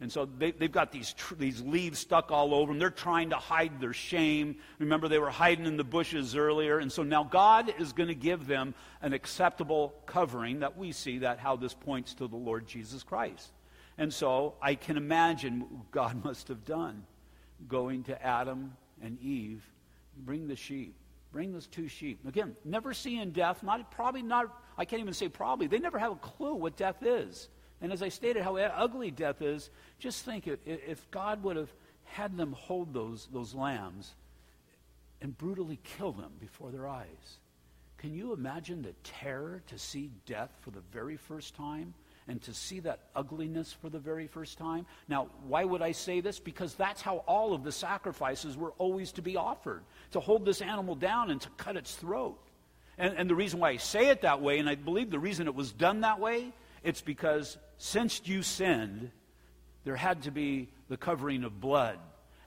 [0.02, 2.80] And so they, have got these, tr- these leaves stuck all over them.
[2.80, 4.56] They're trying to hide their shame.
[4.78, 6.80] Remember, they were hiding in the bushes earlier.
[6.80, 11.20] And so now God is going to give them an acceptable covering that we see
[11.20, 13.52] that how this points to the Lord Jesus Christ.
[13.98, 17.04] And so I can imagine God must have done
[17.68, 19.62] going to Adam and Eve,
[20.18, 20.96] bring the sheep.
[21.32, 22.26] Bring those two sheep.
[22.28, 24.48] Again, never seeing death, not probably not,
[24.80, 27.50] I can't even say probably, they never have a clue what death is.
[27.82, 31.72] And as I stated how ugly death is, just think if, God would have
[32.06, 34.16] had them hold those, those lambs
[35.22, 37.40] and brutally kill them before their eyes.
[37.98, 41.94] Can you imagine the terror to see death for the very first time?
[42.28, 44.86] and to see that ugliness for the very first time.
[45.08, 46.38] Now, why would I say this?
[46.38, 50.62] Because that's how all of the sacrifices were always to be offered to hold this
[50.62, 52.40] animal down and to cut its throat.
[53.00, 55.48] And, and the reason why I say it that way, and I believe the reason
[55.48, 56.52] it was done that way,
[56.84, 59.12] it's because since you sinned,
[59.86, 61.98] there had to be the covering of blood.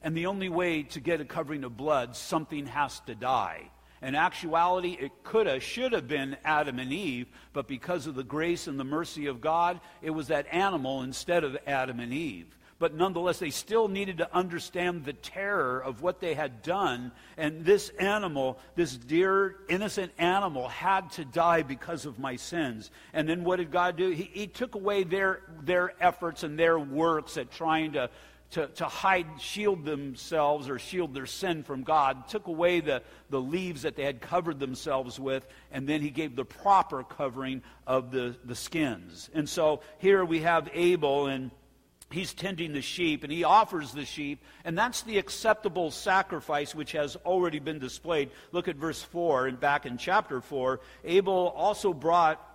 [0.03, 3.71] And the only way to get a covering of blood, something has to die.
[4.03, 8.25] In actuality, it could have, should have been Adam and Eve, but because of the
[8.25, 12.59] grace and the mercy of God, it was that animal instead of Adam and Eve.
[12.83, 17.13] But nonetheless, they still needed to understand the terror of what they had done.
[17.37, 22.91] And this animal, this dear, innocent animal, had to die because of my sins.
[23.13, 24.11] And then what did God do?
[24.11, 28.11] He, he took away their, their efforts and their works at trying to
[28.51, 33.41] to, to hide, shield themselves or shield their sin from God, took away the, the
[33.41, 38.11] leaves that they had covered themselves with, and then he gave the proper covering of
[38.11, 39.31] the, the skins.
[39.33, 41.51] And so here we have Abel, and
[42.13, 46.93] he's tending the sheep and he offers the sheep and that's the acceptable sacrifice which
[46.93, 48.31] has already been displayed.
[48.53, 52.49] Look at verse 4 and back in chapter 4 abel also brought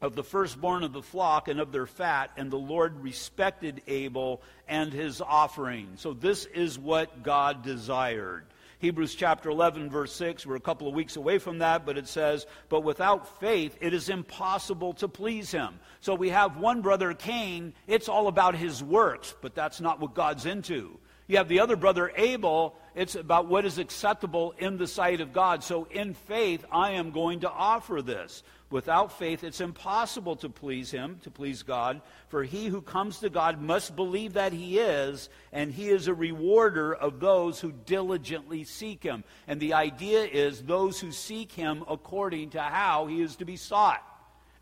[0.00, 4.42] of the firstborn of the flock and of their fat and the lord respected abel
[4.68, 5.88] and his offering.
[5.96, 8.44] So this is what god desired
[8.82, 10.44] Hebrews chapter 11, verse 6.
[10.44, 13.94] We're a couple of weeks away from that, but it says, But without faith, it
[13.94, 15.78] is impossible to please him.
[16.00, 17.74] So we have one brother, Cain.
[17.86, 20.98] It's all about his works, but that's not what God's into.
[21.28, 22.74] You have the other brother, Abel.
[22.96, 25.62] It's about what is acceptable in the sight of God.
[25.62, 28.42] So in faith, I am going to offer this.
[28.72, 32.00] Without faith, it's impossible to please him, to please God.
[32.28, 36.14] For he who comes to God must believe that he is, and he is a
[36.14, 39.24] rewarder of those who diligently seek him.
[39.46, 43.56] And the idea is those who seek him according to how he is to be
[43.56, 44.02] sought.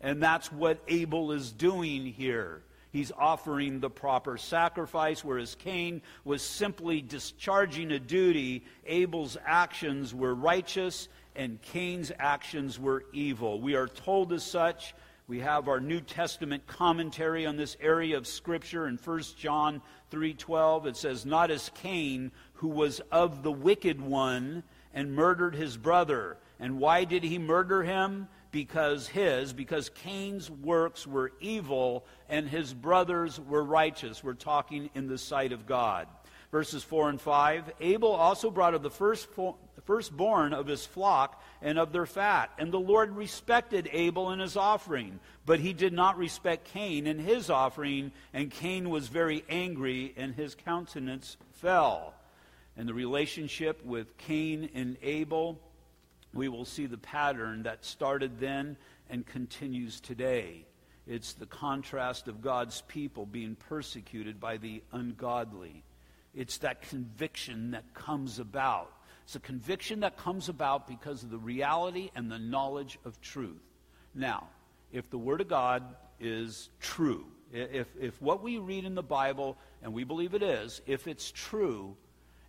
[0.01, 2.63] And that's what Abel is doing here.
[2.91, 8.65] He's offering the proper sacrifice, whereas Cain was simply discharging a duty.
[8.85, 13.61] Abel's actions were righteous and Cain's actions were evil.
[13.61, 14.93] We are told as such.
[15.27, 20.85] We have our New Testament commentary on this area of scripture in 1 John 3:12.
[20.85, 24.63] It says, "Not as Cain, who was of the wicked one
[24.93, 28.27] and murdered his brother." And why did he murder him?
[28.51, 34.23] Because his, because Cain's works were evil and his brothers were righteous.
[34.23, 36.09] We're talking in the sight of God.
[36.51, 39.29] Verses 4 and 5 Abel also brought of the first
[39.85, 42.51] firstborn of his flock and of their fat.
[42.57, 47.19] And the Lord respected Abel and his offering, but he did not respect Cain and
[47.19, 52.13] his offering, and Cain was very angry, and his countenance fell.
[52.77, 55.59] And the relationship with Cain and Abel,
[56.33, 58.77] we will see the pattern that started then
[59.09, 60.65] and continues today.
[61.07, 65.83] It's the contrast of God's people being persecuted by the ungodly.
[66.33, 68.91] It's that conviction that comes about
[69.31, 73.63] it's a conviction that comes about because of the reality and the knowledge of truth.
[74.13, 74.49] Now,
[74.91, 75.83] if the Word of God
[76.19, 80.81] is true, if, if what we read in the Bible, and we believe it is,
[80.85, 81.95] if it's true,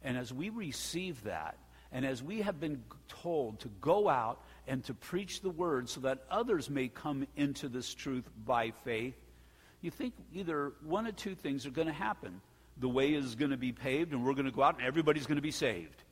[0.02, 1.56] and as we receive that,
[1.92, 6.00] and as we have been told to go out and to preach the Word so
[6.00, 9.14] that others may come into this truth by faith,
[9.82, 12.40] you think either one or two things are going to happen.
[12.78, 15.26] The way is going to be paved, and we're going to go out, and everybody's
[15.26, 16.02] going to be saved.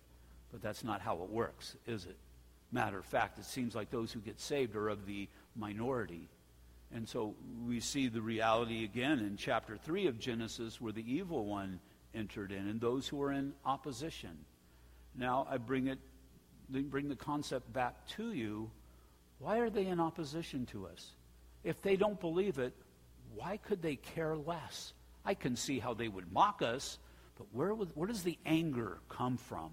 [0.53, 2.17] But that's not how it works, is it?
[2.73, 6.29] Matter of fact, it seems like those who get saved are of the minority.
[6.93, 7.35] And so
[7.67, 11.81] we see the reality again in chapter 3 of Genesis where the evil one
[12.15, 14.37] entered in and those who are in opposition.
[15.17, 15.99] Now I bring it
[16.69, 18.71] bring the concept back to you.
[19.39, 21.11] Why are they in opposition to us?
[21.65, 22.75] If they don't believe it,
[23.35, 24.93] why could they care less?
[25.25, 26.99] I can see how they would mock us,
[27.37, 29.71] but where, where does the anger come from?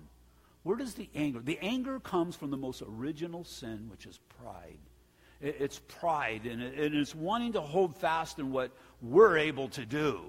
[0.67, 1.39] Where does the anger?
[1.39, 4.79] The anger comes from the most original sin, which is pride.
[5.39, 10.19] It's pride, and it's wanting to hold fast in what we're able to do.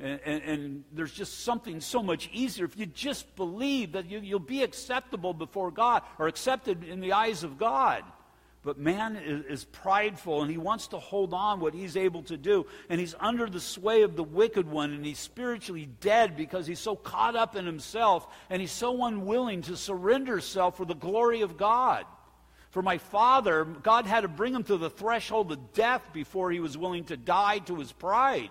[0.00, 4.18] And, and, and, there's just something so much easier if you just believe that you,
[4.18, 8.02] you'll be acceptable before God or accepted in the eyes of God.
[8.64, 12.38] But man is, is, prideful and he wants to hold on what he's able to
[12.38, 12.64] do.
[12.88, 16.80] And he's under the sway of the wicked one and he's spiritually dead because he's
[16.80, 21.42] so caught up in himself and he's so unwilling to surrender himself for the glory
[21.42, 22.06] of God.
[22.70, 26.58] For my father, God had to bring him to the threshold of death before he
[26.58, 28.50] was willing to die to his pride.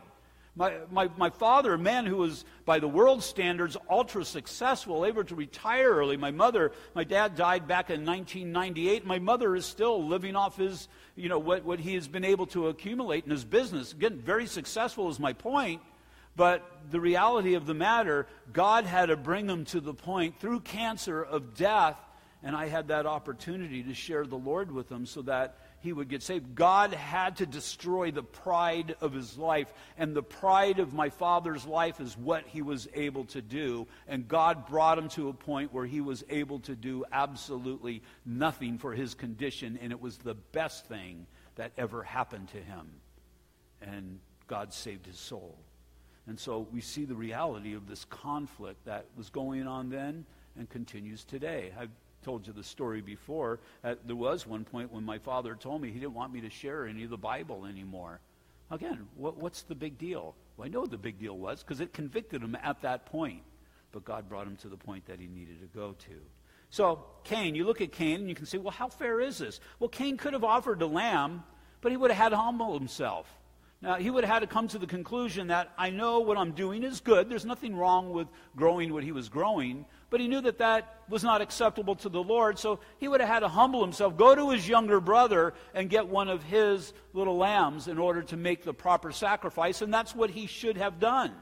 [0.55, 5.23] My, my, my father, a man who was, by the world standards, ultra successful, able
[5.23, 6.15] to retire early.
[6.15, 9.03] My mother, my dad died back in 1998.
[9.03, 12.45] My mother is still living off his, you know, what, what he has been able
[12.47, 13.93] to accumulate in his business.
[13.93, 15.81] Again, very successful is my point.
[16.35, 20.61] But the reality of the matter, God had to bring him to the point through
[20.61, 21.97] cancer of death.
[22.43, 26.07] And I had that opportunity to share the Lord with him so that he would
[26.07, 26.55] get saved.
[26.55, 31.65] God had to destroy the pride of his life, and the pride of my father's
[31.65, 33.85] life is what he was able to do.
[34.07, 38.77] And God brought him to a point where he was able to do absolutely nothing
[38.77, 42.87] for his condition, and it was the best thing that ever happened to him.
[43.81, 45.57] And God saved his soul.
[46.27, 50.25] And so we see the reality of this conflict that was going on then
[50.57, 51.73] and continues today.
[51.77, 51.89] I've
[52.23, 53.59] told you the story before.
[53.83, 56.49] Uh, there was one point when my father told me he didn't want me to
[56.49, 58.19] share any of the Bible anymore.
[58.71, 60.35] Again, what, what's the big deal?
[60.57, 63.43] Well, I know the big deal was because it convicted him at that point.
[63.91, 66.15] But God brought him to the point that he needed to go to.
[66.71, 69.59] So, Cain, you look at Cain and you can say, well, how fair is this?
[69.79, 71.43] Well, Cain could have offered a lamb,
[71.81, 73.31] but he would have had to humble himself.
[73.83, 76.53] Now, he would have had to come to the conclusion that I know what I'm
[76.53, 77.29] doing is good.
[77.29, 79.85] There's nothing wrong with growing what he was growing.
[80.13, 82.59] But he knew that that was not acceptable to the Lord.
[82.59, 86.07] So he would have had to humble himself, go to his younger brother, and get
[86.07, 89.81] one of his little lambs in order to make the proper sacrifice.
[89.81, 91.33] And that's what he should have done.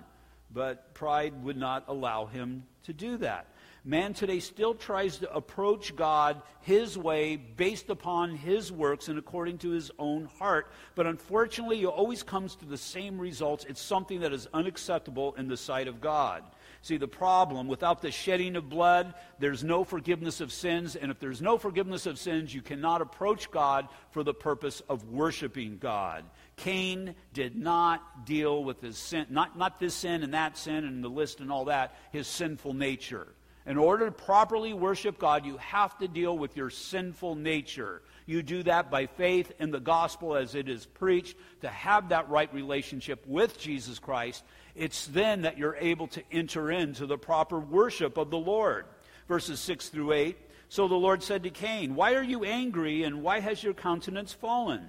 [0.50, 3.48] But pride would not allow him to do that.
[3.84, 9.58] Man today still tries to approach God his way based upon his works and according
[9.60, 10.72] to his own heart.
[10.96, 13.66] But unfortunately, he always comes to the same results.
[13.68, 16.44] It's something that is unacceptable in the sight of God.
[16.84, 20.96] See, the problem without the shedding of blood, there's no forgiveness of sins.
[20.96, 25.08] And if there's no forgiveness of sins, you cannot approach God for the purpose of
[25.10, 26.26] worshiping God.
[26.56, 31.04] Cain did not deal with his sin, not, not this sin and that sin and
[31.04, 33.28] the list and all that, his sinful nature.
[33.68, 38.02] In order to properly worship God, you have to deal with your sinful nature.
[38.26, 42.28] You do that by faith in the gospel as it is preached, to have that
[42.30, 44.44] right relationship with Jesus Christ.
[44.76, 48.86] It's then that you're able to enter into the proper worship of the Lord.
[49.28, 50.38] Verses 6 through 8.
[50.70, 54.32] So the Lord said to Cain, Why are you angry, and why has your countenance
[54.32, 54.88] fallen?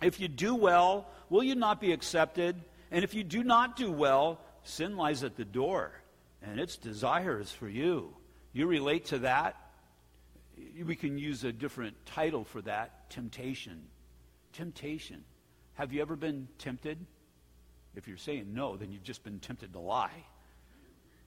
[0.00, 2.56] If you do well, will you not be accepted?
[2.90, 5.92] And if you do not do well, sin lies at the door
[6.42, 8.14] and its desires for you.
[8.52, 9.56] You relate to that?
[10.82, 13.82] We can use a different title for that temptation.
[14.52, 15.24] Temptation.
[15.74, 17.04] Have you ever been tempted?
[17.96, 20.24] If you're saying no, then you've just been tempted to lie.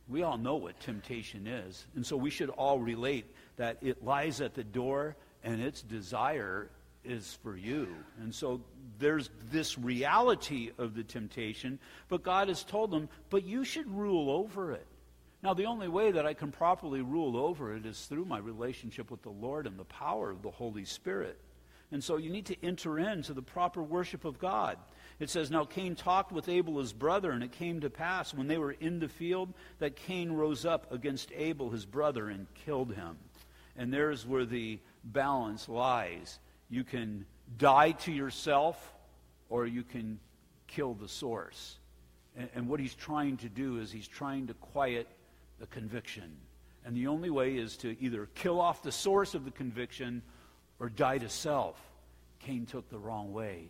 [0.08, 1.86] We all know what temptation is.
[1.96, 3.26] And so we should all relate
[3.58, 6.70] that it lies at the door and its desire
[7.04, 7.88] is for you.
[8.22, 8.62] And so
[8.98, 14.30] there's this reality of the temptation, but God has told them, but you should rule
[14.30, 14.86] over it.
[15.42, 19.10] Now, the only way that I can properly rule over it is through my relationship
[19.10, 21.40] with the Lord and the power of the Holy Spirit.
[21.92, 24.78] And so you need to enter into the proper worship of God.
[25.20, 28.48] It says, Now Cain talked with Abel his brother, and it came to pass when
[28.48, 32.94] they were in the field that Cain rose up against Abel his brother and killed
[32.94, 33.18] him.
[33.76, 36.40] And there's where the balance lies.
[36.70, 37.26] You can
[37.58, 38.94] die to yourself,
[39.50, 40.20] or you can
[40.68, 41.78] kill the source.
[42.38, 45.08] And, and what he's trying to do is he's trying to quiet
[45.60, 46.38] the conviction.
[46.86, 50.22] And the only way is to either kill off the source of the conviction
[50.80, 51.78] or die to self.
[52.40, 53.70] Cain took the wrong way.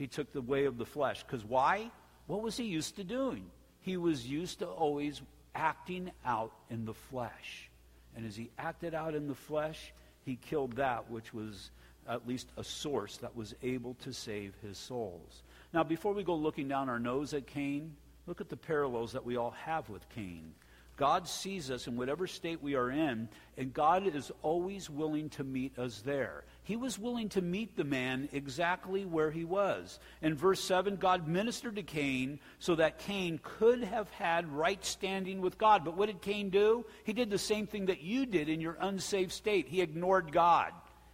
[0.00, 1.22] He took the way of the flesh.
[1.22, 1.90] Because why?
[2.26, 3.44] What was he used to doing?
[3.82, 5.20] He was used to always
[5.54, 7.68] acting out in the flesh.
[8.16, 9.92] And as he acted out in the flesh,
[10.24, 11.70] he killed that which was
[12.08, 15.42] at least a source that was able to save his souls.
[15.74, 17.94] Now, before we go looking down our nose at Cain,
[18.26, 20.54] look at the parallels that we all have with Cain.
[20.96, 23.28] God sees us in whatever state we are in,
[23.58, 26.44] and God is always willing to meet us there.
[26.70, 29.98] He was willing to meet the man exactly where he was.
[30.22, 35.40] In verse 7, God ministered to Cain so that Cain could have had right standing
[35.40, 35.84] with God.
[35.84, 36.86] But what did Cain do?
[37.02, 39.66] He did the same thing that you did in your unsaved state.
[39.66, 40.72] He ignored God.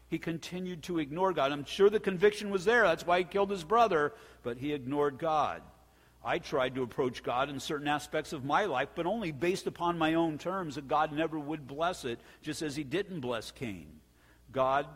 [0.09, 1.52] He continued to ignore God.
[1.52, 2.82] I'm sure the conviction was there.
[2.82, 5.62] That's why he killed his brother, but he ignored God.
[6.22, 9.96] I tried to approach God in certain aspects of my life, but only based upon
[9.96, 13.86] my own terms, that God never would bless it, just as He didn't bless Cain.
[14.52, 14.86] God,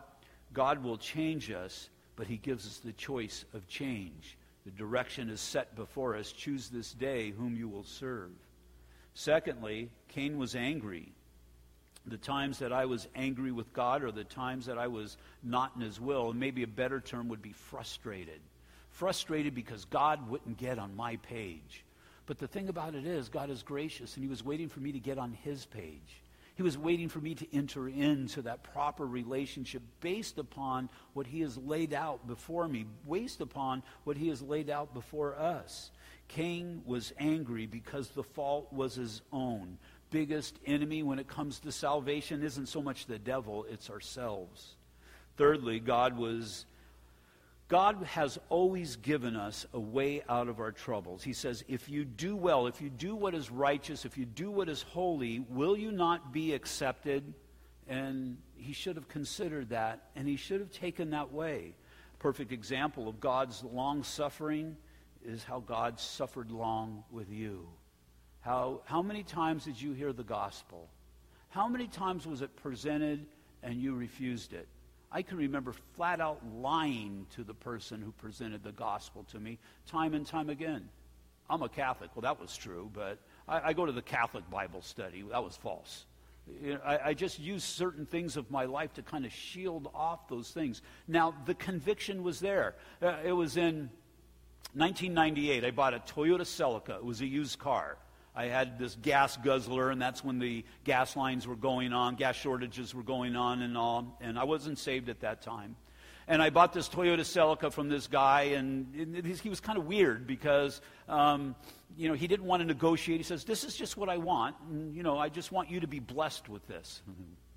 [0.53, 4.37] God will change us, but He gives us the choice of change.
[4.65, 6.31] The direction is set before us.
[6.31, 8.31] Choose this day whom you will serve.
[9.13, 11.11] Secondly, Cain was angry.
[12.05, 15.73] The times that I was angry with God or the times that I was not
[15.75, 18.41] in His will, and maybe a better term would be frustrated
[18.91, 21.83] frustrated because God wouldn't get on my page.
[22.25, 24.91] But the thing about it is, God is gracious, and He was waiting for me
[24.91, 26.21] to get on His page.
[26.61, 31.41] He was waiting for me to enter into that proper relationship based upon what He
[31.41, 35.89] has laid out before me, based upon what He has laid out before us.
[36.27, 39.79] Cain was angry because the fault was his own.
[40.11, 44.75] Biggest enemy when it comes to salvation isn't so much the devil, it's ourselves.
[45.37, 46.67] Thirdly, God was
[47.71, 51.23] God has always given us a way out of our troubles.
[51.23, 54.51] He says, if you do well, if you do what is righteous, if you do
[54.51, 57.33] what is holy, will you not be accepted?
[57.87, 61.75] And he should have considered that, and he should have taken that way.
[62.19, 64.75] Perfect example of God's long suffering
[65.23, 67.69] is how God suffered long with you.
[68.41, 70.89] How, how many times did you hear the gospel?
[71.47, 73.27] How many times was it presented
[73.63, 74.67] and you refused it?
[75.11, 79.59] I can remember flat out lying to the person who presented the gospel to me
[79.85, 80.87] time and time again.
[81.49, 82.11] I'm a Catholic.
[82.15, 85.23] Well, that was true, but I, I go to the Catholic Bible study.
[85.29, 86.05] That was false.
[86.61, 89.89] You know, I, I, just used certain things of my life to kind of shield
[89.93, 90.81] off those things.
[91.07, 92.75] Now, the conviction was there.
[93.01, 93.91] Uh, it was in
[94.73, 96.95] 1998, I bought a Toyota Celica.
[96.95, 97.97] It was a used car.
[98.35, 102.35] I had this gas guzzler, and that's when the gas lines were going on, gas
[102.35, 104.17] shortages were going on, and all.
[104.21, 105.75] And I wasn't saved at that time.
[106.27, 110.27] And I bought this Toyota Celica from this guy, and he was kind of weird
[110.27, 110.79] because,
[111.09, 111.55] um,
[111.97, 113.19] you know, he didn't want to negotiate.
[113.19, 115.81] He says, "This is just what I want, and you know, I just want you
[115.81, 117.01] to be blessed with this."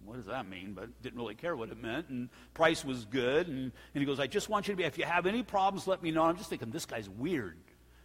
[0.04, 0.72] what does that mean?
[0.74, 2.08] But didn't really care what it meant.
[2.08, 3.48] And price was good.
[3.48, 5.86] And, and he goes, I just want you to be, if you have any problems,
[5.86, 6.24] let me know.
[6.24, 7.56] I'm just thinking, this guy's weird.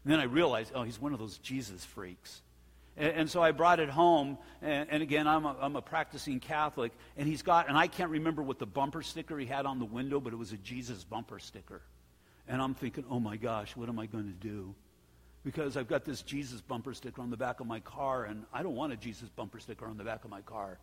[0.04, 2.42] And then I realized, oh, he's one of those Jesus freaks.
[3.00, 6.40] And, and so I brought it home, and, and again, I'm a, I'm a practicing
[6.40, 9.80] Catholic, and he's got, and I can't remember what the bumper sticker he had on
[9.80, 11.82] the window, but it was a Jesus bumper sticker.
[12.48, 14.76] And I'm thinking, oh my gosh, what am I going to do?
[15.44, 18.62] Because I've got this Jesus bumper sticker on the back of my car, and I
[18.62, 20.78] don't want a Jesus bumper sticker on the back of my car.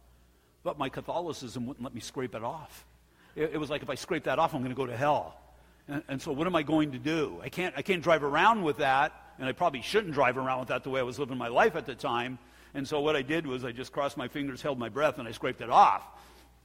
[0.63, 2.87] But my Catholicism wouldn't let me scrape it off.
[3.35, 5.39] It, it was like if I scrape that off, I'm going to go to hell.
[5.87, 7.39] And, and, so what am I going to do?
[7.43, 10.69] I can't, I can't drive around with that and I probably shouldn't drive around with
[10.69, 12.39] that the way I was living my life at the time.
[12.75, 15.27] And so what I did was I just crossed my fingers, held my breath, and
[15.27, 16.07] I scraped it off.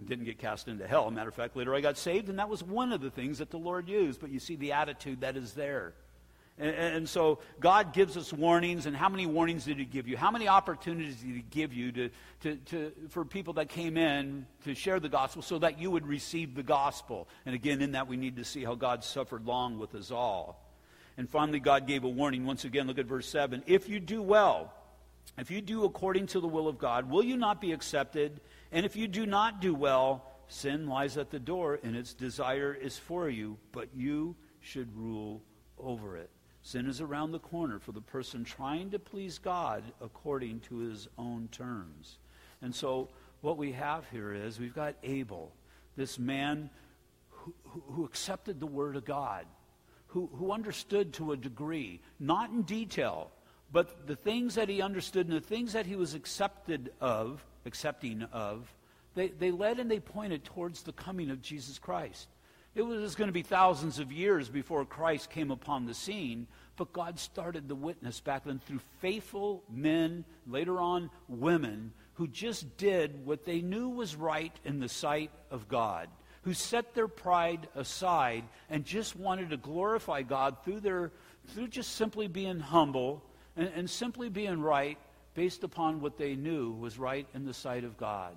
[0.03, 1.09] Didn't get cast into hell.
[1.11, 3.51] Matter of fact, later I got saved, and that was one of the things that
[3.51, 4.19] the Lord used.
[4.19, 5.93] But you see the attitude that is there.
[6.57, 10.17] And, and, so God gives us warnings, and how many warnings did He give you?
[10.17, 12.09] How many opportunities did He give you to,
[12.41, 16.05] to, to, for people that came in to share the gospel so that you would
[16.05, 17.27] receive the gospel?
[17.45, 20.70] And again, in that we need to see how God suffered long with us all.
[21.17, 22.45] And finally, God gave a warning.
[22.45, 23.63] Once again, look at verse 7.
[23.67, 24.73] If you do well,
[25.37, 28.41] if you do according to the will of God, will you not be accepted?
[28.71, 32.73] And if you do not do well, sin lies at the door, and its desire
[32.73, 35.41] is for you, but you should rule
[35.77, 36.29] over it.
[36.63, 41.07] Sin is around the corner for the person trying to please God according to his
[41.17, 42.19] own terms.
[42.61, 43.09] And so,
[43.41, 45.51] what we have here is we've got Abel,
[45.95, 46.69] this man
[47.29, 49.47] who, who accepted the word of God
[50.11, 53.31] who, who understood to a degree, not in detail,
[53.71, 58.23] but the things that he understood and the things that he was accepted of, accepting
[58.33, 58.73] of,
[59.15, 62.27] they, they led and they pointed towards the coming of Jesus Christ.
[62.75, 66.93] It was going to be thousands of years before Christ came upon the scene, but
[66.93, 73.25] God started the witness back then through faithful men, later on women, who just did
[73.25, 76.09] what they knew was right in the sight of God
[76.41, 81.11] who set their pride aside and just wanted to glorify God through their
[81.47, 83.23] through just simply being humble
[83.55, 84.97] and, and simply being right
[85.33, 88.35] based upon what they knew was right in the sight of God.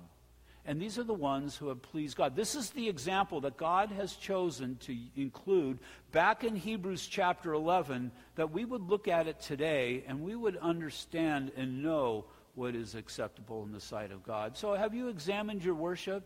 [0.67, 2.35] And these are the ones who have pleased God.
[2.35, 5.77] This is the example that God has chosen to include
[6.11, 10.57] back in Hebrews chapter 11, that we would look at it today and we would
[10.57, 12.25] understand and know
[12.55, 14.57] what is acceptable in the sight of God.
[14.57, 16.23] So, have you examined your worship?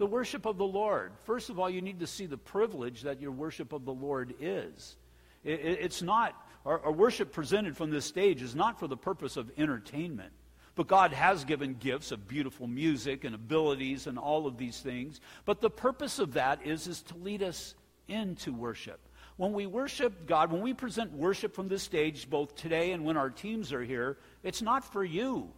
[0.00, 1.12] The worship of the Lord.
[1.24, 4.32] First of all, you need to see the privilege that your worship of the Lord
[4.40, 4.96] is.
[5.44, 6.34] it's not,
[6.64, 10.32] our, our worship presented from this stage is not for the purpose of entertainment.
[10.74, 15.20] But God has given gifts of beautiful music and abilities and all of these things.
[15.44, 17.74] But the purpose of that is, is to lead us
[18.08, 19.00] into worship.
[19.36, 23.18] When we worship God, when we present worship from this stage, both today and when
[23.18, 25.50] our teams are here, it's not for you.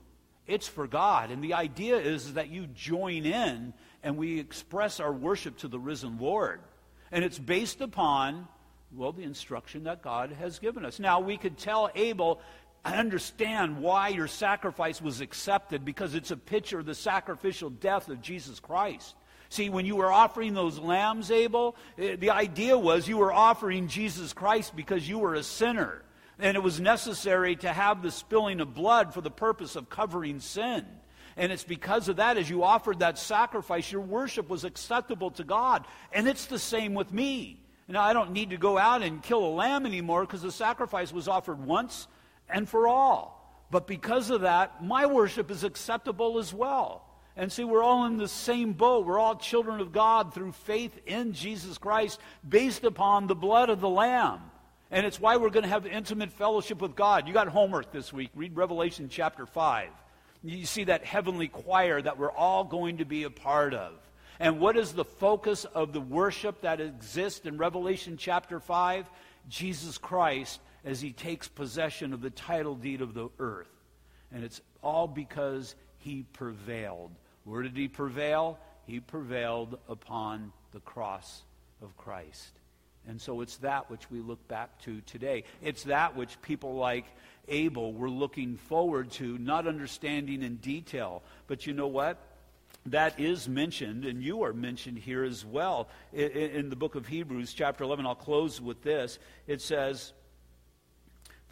[0.49, 1.31] It's for God.
[1.31, 3.73] And the idea is that you join in
[4.03, 6.61] and we express our worship to the risen Lord.
[7.11, 8.49] And it's based upon,
[8.95, 10.99] well, the instruction that God has given us.
[10.99, 12.41] Now, we could tell Abel,
[12.85, 18.09] I understand why your sacrifice was accepted because it's a picture of the sacrificial death
[18.09, 19.15] of Jesus Christ.
[19.51, 23.87] See, when you were offering those lambs, Abel, eh, the idea was you were offering
[23.87, 26.03] Jesus Christ because you were a sinner.
[26.39, 30.41] And it was necessary to have the spilling of blood for the purpose of covering
[30.41, 30.87] sin.
[31.37, 35.45] And it's because of that, as you offered that sacrifice, your worship was acceptable to
[35.45, 35.87] God.
[36.13, 37.59] And it's the same with me.
[37.89, 41.13] Now, I don't need to go out and kill a lamb anymore because the sacrifice
[41.13, 42.07] was offered once
[42.49, 43.67] and for all.
[43.71, 47.05] But because of that, my worship is acceptable as well.
[47.37, 49.07] And see, we're all in the same boat.
[49.07, 53.81] We're all children of God through faith in Jesus Christ based upon the blood of
[53.81, 54.41] the Lamb.
[54.91, 57.27] And it's why we're going to have intimate fellowship with God.
[57.27, 58.31] You got homework this week.
[58.35, 59.89] Read Revelation chapter 5.
[60.43, 63.93] You see that heavenly choir that we're all going to be a part of.
[64.41, 69.07] And what is the focus of the worship that exists in Revelation chapter 5?
[69.49, 73.71] Jesus Christ as he takes possession of the title deed of the earth.
[74.33, 77.13] And it's all because he prevailed.
[77.45, 78.59] Where did he prevail?
[78.87, 81.43] He prevailed upon the cross
[81.81, 82.59] of Christ.
[83.09, 85.45] And so it's that which we look back to today.
[85.61, 87.05] It's that which people like
[87.49, 91.23] Abel were looking forward to, not understanding in detail.
[91.49, 92.19] But you know what?
[92.87, 97.07] That is mentioned, and you are mentioned here as well in, in the book of
[97.07, 98.07] Hebrews, chapter 11.
[98.07, 99.19] I'll close with this.
[99.47, 100.13] It says,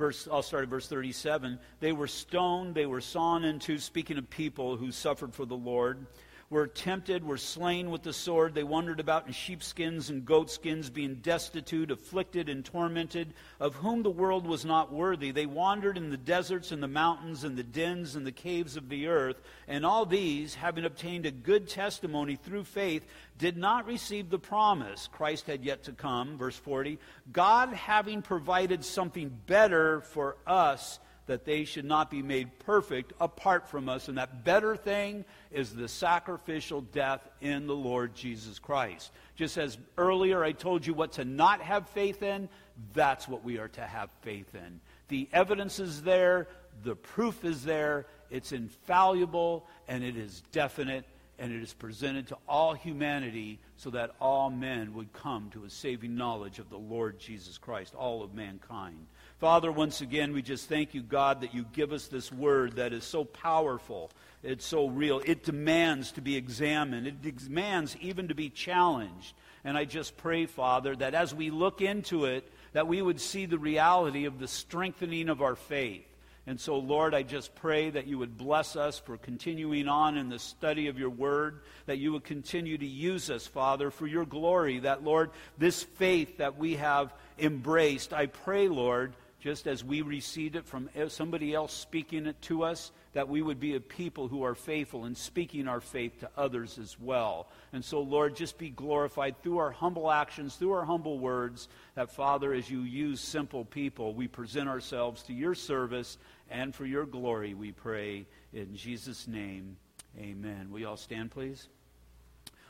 [0.00, 1.58] Verse, I'll start at verse 37.
[1.80, 6.06] They were stoned, they were sawn into, speaking of people who suffered for the Lord
[6.50, 8.54] were tempted, were slain with the sword.
[8.54, 14.10] They wandered about in sheepskins and goatskins, being destitute, afflicted, and tormented, of whom the
[14.10, 15.30] world was not worthy.
[15.30, 18.88] They wandered in the deserts and the mountains and the dens and the caves of
[18.88, 19.40] the earth.
[19.68, 23.06] And all these, having obtained a good testimony through faith,
[23.38, 25.08] did not receive the promise.
[25.12, 26.36] Christ had yet to come.
[26.36, 26.98] Verse 40.
[27.30, 33.68] God having provided something better for us that they should not be made perfect apart
[33.68, 34.08] from us.
[34.08, 39.12] And that better thing is the sacrificial death in the Lord Jesus Christ.
[39.36, 42.48] Just as earlier I told you what to not have faith in,
[42.92, 44.80] that's what we are to have faith in.
[45.08, 46.48] The evidence is there,
[46.82, 51.04] the proof is there, it's infallible, and it is definite,
[51.38, 55.70] and it is presented to all humanity so that all men would come to a
[55.70, 59.06] saving knowledge of the Lord Jesus Christ, all of mankind.
[59.40, 62.92] Father, once again, we just thank you, God, that you give us this word that
[62.92, 64.10] is so powerful.
[64.42, 65.22] It's so real.
[65.24, 69.32] It demands to be examined, it demands even to be challenged.
[69.64, 73.46] And I just pray, Father, that as we look into it, that we would see
[73.46, 76.04] the reality of the strengthening of our faith.
[76.46, 80.28] And so, Lord, I just pray that you would bless us for continuing on in
[80.28, 84.26] the study of your word, that you would continue to use us, Father, for your
[84.26, 90.02] glory, that, Lord, this faith that we have embraced, I pray, Lord, just as we
[90.02, 94.28] received it from somebody else speaking it to us, that we would be a people
[94.28, 97.48] who are faithful in speaking our faith to others as well.
[97.72, 102.12] And so, Lord, just be glorified through our humble actions, through our humble words, that,
[102.12, 106.18] Father, as you use simple people, we present ourselves to your service
[106.50, 108.26] and for your glory, we pray.
[108.52, 109.76] In Jesus' name,
[110.18, 110.68] amen.
[110.70, 111.68] We all stand, please?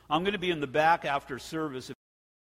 [0.09, 1.91] I'm going to be in the back after service.